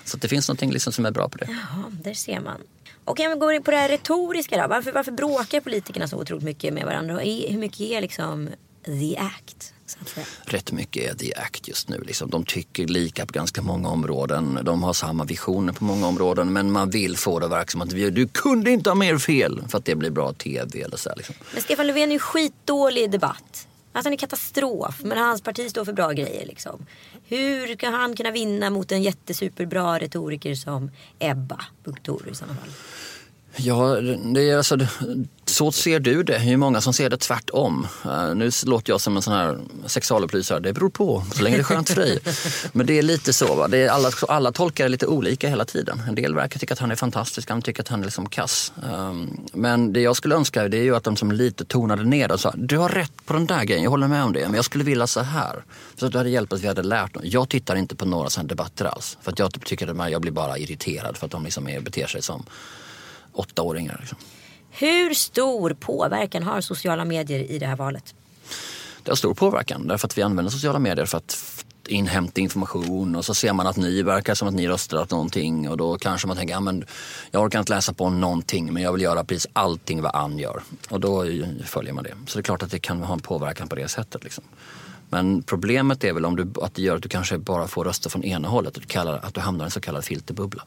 [0.05, 1.47] Så det finns någonting liksom som är bra på det.
[1.49, 2.61] Jaha, där ser man.
[3.05, 4.67] Och om vi går in på det här retoriska då.
[4.67, 7.19] Varför, varför bråkar politikerna så otroligt mycket med varandra?
[7.19, 8.49] Hur mycket är liksom
[8.85, 9.73] the act?
[10.43, 12.03] Rätt mycket är the act just nu.
[12.05, 12.29] Liksom.
[12.29, 14.59] De tycker lika på ganska många områden.
[14.63, 16.53] De har samma visioner på många områden.
[16.53, 19.63] Men man vill få det att verka som att du kunde inte ha mer fel
[19.69, 20.81] för att det blir bra tv.
[20.81, 21.35] Eller så här, liksom.
[21.53, 23.67] Men Stefan Löfven är ju skitdålig i debatt.
[23.91, 24.99] Alltså han är katastrof.
[25.03, 26.45] Men hans parti står för bra grejer.
[26.45, 26.85] Liksom.
[27.25, 32.69] Hur kan han kunna vinna mot en jättesuperbra retoriker som Ebba Bucht i sådana fall?
[33.55, 34.01] Ja,
[34.33, 34.77] det är alltså,
[35.45, 36.37] så ser du det.
[36.37, 37.87] Det är många som ser det tvärtom.
[38.05, 40.59] Uh, nu låter jag som en sån här sexualupplysare.
[40.59, 42.19] Det beror på, så länge det är skönt för dig.
[42.71, 43.55] Men det är lite så.
[43.55, 43.67] Va?
[43.67, 46.01] Det är alla, alla tolkar det lite olika hela tiden.
[46.07, 48.73] En del verkar tycka att han är fantastisk, andra tycker att han är liksom kass.
[48.91, 52.31] Um, men det jag skulle önska det är ju att de som lite tonade ner
[52.31, 54.45] och sa du har rätt på den där grejen, jag håller med om det.
[54.45, 55.63] Men jag skulle vilja så här.
[55.95, 57.25] Så att det hade hjälpt att vi hade lärt något.
[57.25, 59.17] Jag tittar inte på några sådana debatter alls.
[59.21, 62.07] För att jag tycker att jag blir bara irriterad för att de liksom är, beter
[62.07, 62.45] sig som
[63.33, 63.97] åttaåringar.
[63.99, 64.17] Liksom.
[64.71, 68.15] Hur stor påverkan har sociala medier i det här valet?
[69.03, 73.25] Det har stor påverkan därför att vi använder sociala medier för att inhämta information och
[73.25, 76.27] så ser man att ni verkar som att ni röstar på någonting och då kanske
[76.27, 76.85] man tänker, ja, men
[77.31, 80.61] jag orkar inte läsa på någonting men jag vill göra precis allting vad Ann gör.
[80.89, 81.25] Och då
[81.65, 82.13] följer man det.
[82.27, 84.23] Så det är klart att det kan ha en påverkan på det sättet.
[84.23, 84.43] Liksom.
[85.09, 88.09] Men problemet är väl om du, att det gör att du kanske bara får röster
[88.09, 88.77] från ena hållet.
[88.77, 90.63] Att du, kallar, att du hamnar i en så kallad filterbubbla.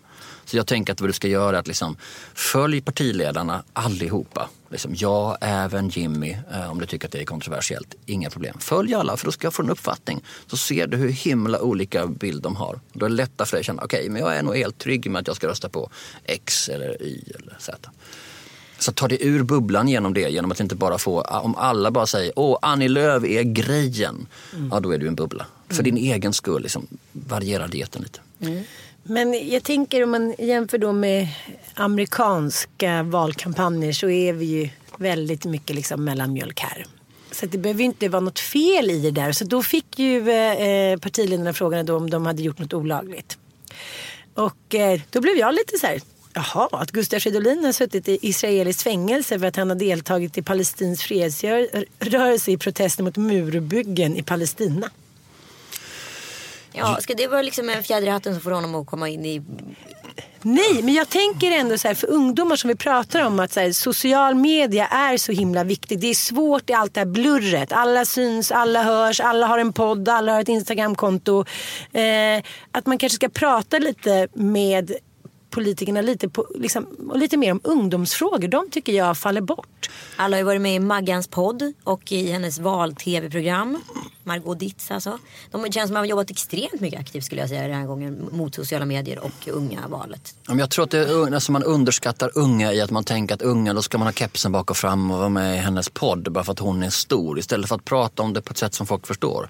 [0.46, 1.96] Så jag tänker att vad du ska göra är att liksom,
[2.34, 4.48] följ partiledarna allihopa.
[4.70, 7.94] Liksom, jag, även Jimmy, eh, om du tycker att det är kontroversiellt.
[8.06, 8.58] Inga problem.
[8.58, 10.20] Följ alla för då ska jag få en uppfattning.
[10.46, 12.80] Så ser du hur himla olika bild de har.
[12.92, 14.78] Då är det lättare för dig att känna, okej, okay, men jag är nog helt
[14.78, 15.90] trygg med att jag ska rösta på
[16.24, 17.90] X eller Y eller Z.
[18.78, 22.06] Så ta dig ur bubblan genom det, genom att inte bara få, om alla bara
[22.06, 24.68] säger åh Annie Lööf är grejen, mm.
[24.72, 25.46] ja då är du en bubbla.
[25.68, 25.94] För mm.
[25.94, 28.20] din egen skull, liksom, variera dieten lite.
[28.40, 28.64] Mm.
[29.08, 31.28] Men jag tänker om man jämför då med
[31.74, 36.84] amerikanska valkampanjer så är vi ju väldigt mycket liksom mellanmjölk här.
[37.30, 39.32] Så det behöver inte vara något fel i det där.
[39.32, 43.38] Så då fick ju eh, eh, partiledarna frågan då om de hade gjort något olagligt.
[44.34, 46.00] Och eh, då blev jag lite så här,
[46.34, 50.42] Jaha, att Gustav Fridolin har suttit i israeliskt fängelse för att han har deltagit i
[50.42, 54.90] palestins fredsrörelse i protester mot murbyggen i Palestina.
[56.76, 59.24] Ja, ska det vara liksom en fjäder i hatten som får honom att komma in
[59.24, 59.42] i
[60.48, 63.60] Nej, men jag tänker ändå så här, för ungdomar som vi pratar om att så
[63.60, 66.00] här, social media är så himla viktigt.
[66.00, 67.72] Det är svårt i allt det här blurret.
[67.72, 71.44] Alla syns, alla hörs, alla har en podd, alla har ett Instagramkonto.
[71.92, 74.92] Eh, att man kanske ska prata lite med
[75.50, 78.48] politikerna lite, på, liksom, och lite mer om ungdomsfrågor.
[78.48, 79.90] De tycker jag faller bort.
[80.16, 83.82] Alla har ju varit med i Maggans podd och i hennes val-tv-program.
[84.24, 85.18] Margot Ditz alltså.
[85.50, 88.28] De känns som att har jobbat extremt mycket aktivt skulle jag säga den här gången
[88.32, 90.34] mot sociala medier och unga valet.
[90.46, 93.74] Jag tror att det är, alltså man underskattar unga i att man tänker att unga,
[93.74, 96.44] då ska man ha kepsen bak och fram och vara med i hennes podd bara
[96.44, 97.38] för att hon är stor.
[97.38, 99.48] Istället för att prata om det på ett sätt som folk förstår.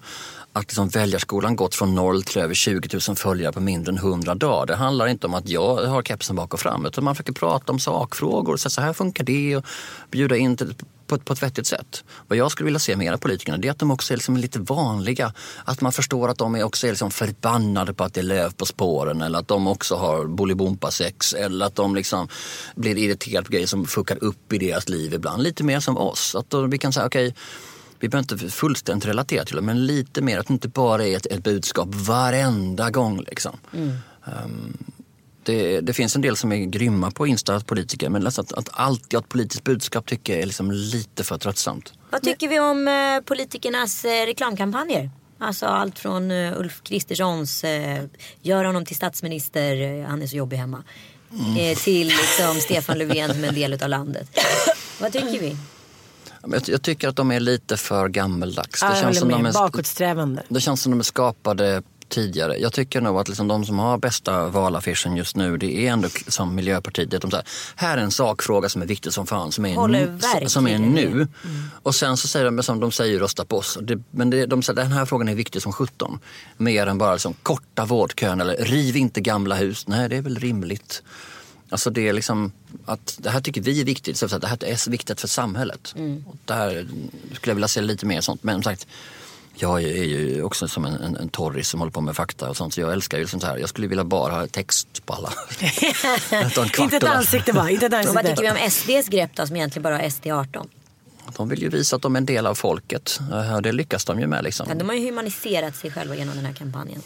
[0.56, 4.34] Att liksom väljarskolan gått från noll till över 20 000 följare på mindre än 100
[4.34, 4.66] dagar.
[4.66, 7.72] Det handlar inte om att jag har kepsen bak och fram utan man försöker prata
[7.72, 8.56] om sakfrågor.
[8.56, 9.64] Så, så här funkar det och
[10.10, 10.74] bjuda in till,
[11.06, 12.04] på, ett- på ett vettigt sätt.
[12.28, 14.36] Vad jag skulle vilja se mer av politikerna det är att de också är liksom
[14.36, 15.32] lite vanliga.
[15.64, 18.52] Att man förstår att de är också är liksom förbannade på att det är löv
[18.52, 22.28] på spåren eller att de också har bolibompa-sex eller att de liksom
[22.76, 25.42] blir irriterade på grejer som fuckar upp i deras liv ibland.
[25.42, 26.34] Lite mer som oss.
[26.34, 27.34] Att då vi kan säga okej,
[28.00, 31.16] vi behöver inte fullständigt relatera till det men lite mer att det inte bara är
[31.16, 33.20] ett, ett budskap varenda gång.
[33.20, 33.58] Liksom.
[33.72, 34.76] Um,
[35.42, 38.68] det, det finns en del som är grymma på Insta, politiker, men alltså att, att
[38.72, 41.92] alltid ha ett politiskt budskap tycker jag är liksom lite för tröttsamt.
[42.10, 45.10] Vad tycker vi om eh, politikernas eh, reklamkampanjer?
[45.38, 48.04] Alltså allt från eh, Ulf Kristerssons eh,
[48.42, 50.84] gör honom till statsminister, eh, han är så jobbig hemma.
[51.58, 54.38] Eh, till liksom Stefan Löfven som en del av landet.
[55.00, 55.56] Vad tycker vi?
[56.66, 58.82] Jag, tycker att de är lite för gammeldags.
[58.82, 59.36] Ja, jag håller som med.
[59.36, 60.42] de är, Bakåtsträvande.
[60.48, 62.56] det känns som de är skapade tidigare.
[62.56, 66.08] Jag tycker nog att liksom de som har bästa valaffischen just nu det är ändå
[66.28, 67.10] som Miljöpartiet.
[67.10, 70.18] Det De säger, här är en sakfråga som är viktig som fan, som är, nu,
[70.46, 71.28] som är nu.
[71.82, 73.78] Och sen så säger de, som de säger rösta på oss.
[73.82, 76.18] Det, men det, de säger den här frågan är viktig som 17.
[76.56, 79.88] Mer än bara liksom, korta vårdkön eller riv inte gamla hus.
[79.88, 81.02] Nej, det är väl rimligt.
[81.70, 82.52] Alltså det är liksom
[82.84, 85.28] att det här tycker vi är viktigt, så att det här är så viktigt för
[85.28, 85.94] samhället.
[86.26, 86.86] Och där
[87.34, 88.42] skulle jag vilja se lite mer sånt.
[88.42, 88.86] Men som sagt,
[89.54, 92.56] jag är ju också som en, en, en torris som håller på med fakta och
[92.56, 92.74] sånt.
[92.74, 93.56] Så jag älskar ju sånt här.
[93.56, 95.32] Jag skulle vilja bara ha text på alla.
[96.78, 97.70] Inte ett ansikte bara.
[97.70, 98.82] Inte ett Och vad tycker ansikte.
[98.86, 100.68] vi om SDs grepp då som egentligen bara har SD 18?
[101.36, 103.20] De vill ju visa att de är en del av folket.
[103.62, 104.44] Det lyckas de ju med.
[104.44, 104.66] Liksom.
[104.68, 107.02] Ja, de har ju humaniserat sig själva genom den här kampanjen.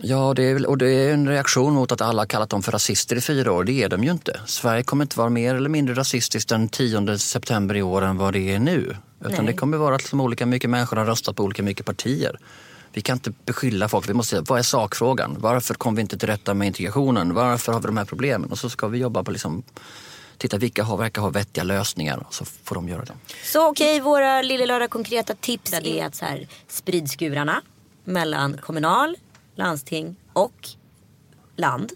[0.00, 3.16] Ja, det är, och det är en reaktion mot att alla kallat dem för rasister
[3.16, 3.64] i fyra år.
[3.64, 4.40] Det är de ju inte.
[4.46, 8.32] Sverige kommer inte vara mer eller mindre rasistiskt den 10 september i år än vad
[8.32, 8.96] det är nu.
[9.20, 9.46] Utan Nej.
[9.46, 12.38] det kommer vara att olika mycket människor har röstat på olika mycket partier.
[12.92, 14.08] Vi kan inte beskylla folk.
[14.08, 15.36] Vi måste säga, vad är sakfrågan?
[15.38, 17.34] Varför kom vi inte till rätta med integrationen?
[17.34, 18.50] Varför har vi de här problemen?
[18.50, 19.62] Och så ska vi jobba på liksom,
[20.36, 23.12] titta vilka har, verkar ha vettiga lösningar och så får de göra det.
[23.44, 27.62] Så okej, våra lilla lördag konkreta tips är att så här, sprid skurarna
[28.04, 29.16] mellan kommunal,
[29.58, 30.68] landsting och
[31.56, 31.92] land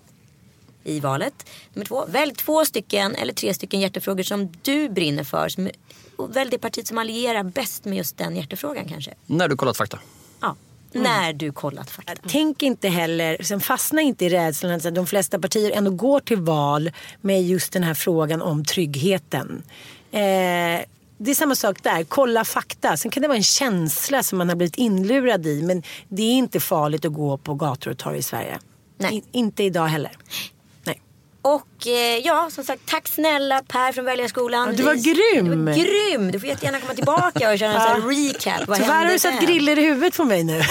[0.84, 1.50] i valet.
[1.72, 5.48] Nummer två, välj två stycken eller tre stycken hjärtefrågor som du brinner för.
[5.48, 5.70] Som,
[6.16, 9.14] och välj det partiet som allierar bäst med just den hjärtefrågan kanske.
[9.26, 9.98] När du kollat fakta.
[10.40, 10.56] Ja,
[10.92, 12.14] när du kollat fakta.
[12.28, 16.40] Tänk inte heller, sen fastna inte i rädslan att de flesta partier ändå går till
[16.40, 16.90] val
[17.20, 19.62] med just den här frågan om tryggheten.
[20.10, 20.80] Eh,
[21.24, 22.96] det är samma sak där, kolla fakta.
[22.96, 26.32] Sen kan det vara en känsla som man har blivit inlurad i men det är
[26.32, 28.58] inte farligt att gå på gator och torg i Sverige.
[28.98, 29.16] Nej.
[29.16, 30.12] I, inte idag heller.
[31.44, 34.68] Och eh, ja, som sagt, tack snälla Per från Väljarskolan.
[34.68, 35.50] Ja, du var grym.
[35.50, 36.32] Du var grym.
[36.32, 38.68] Du får jättegärna komma tillbaka och köra en sån här recap.
[38.68, 40.62] Vad Tyvärr har du satt griller i huvudet på mig nu.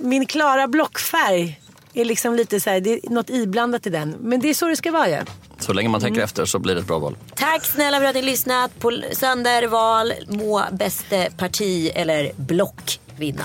[0.00, 1.60] Min klara blockfärg
[1.94, 4.16] är liksom lite så här, det är något iblandat i den.
[4.20, 5.18] Men det är så det ska vara ju.
[5.58, 7.16] Så länge man tänker efter så blir det ett bra val.
[7.34, 8.78] Tack snälla för att ni lyssnat.
[8.78, 10.12] På söndag är det val.
[10.28, 13.44] Må bäste parti eller block vinna.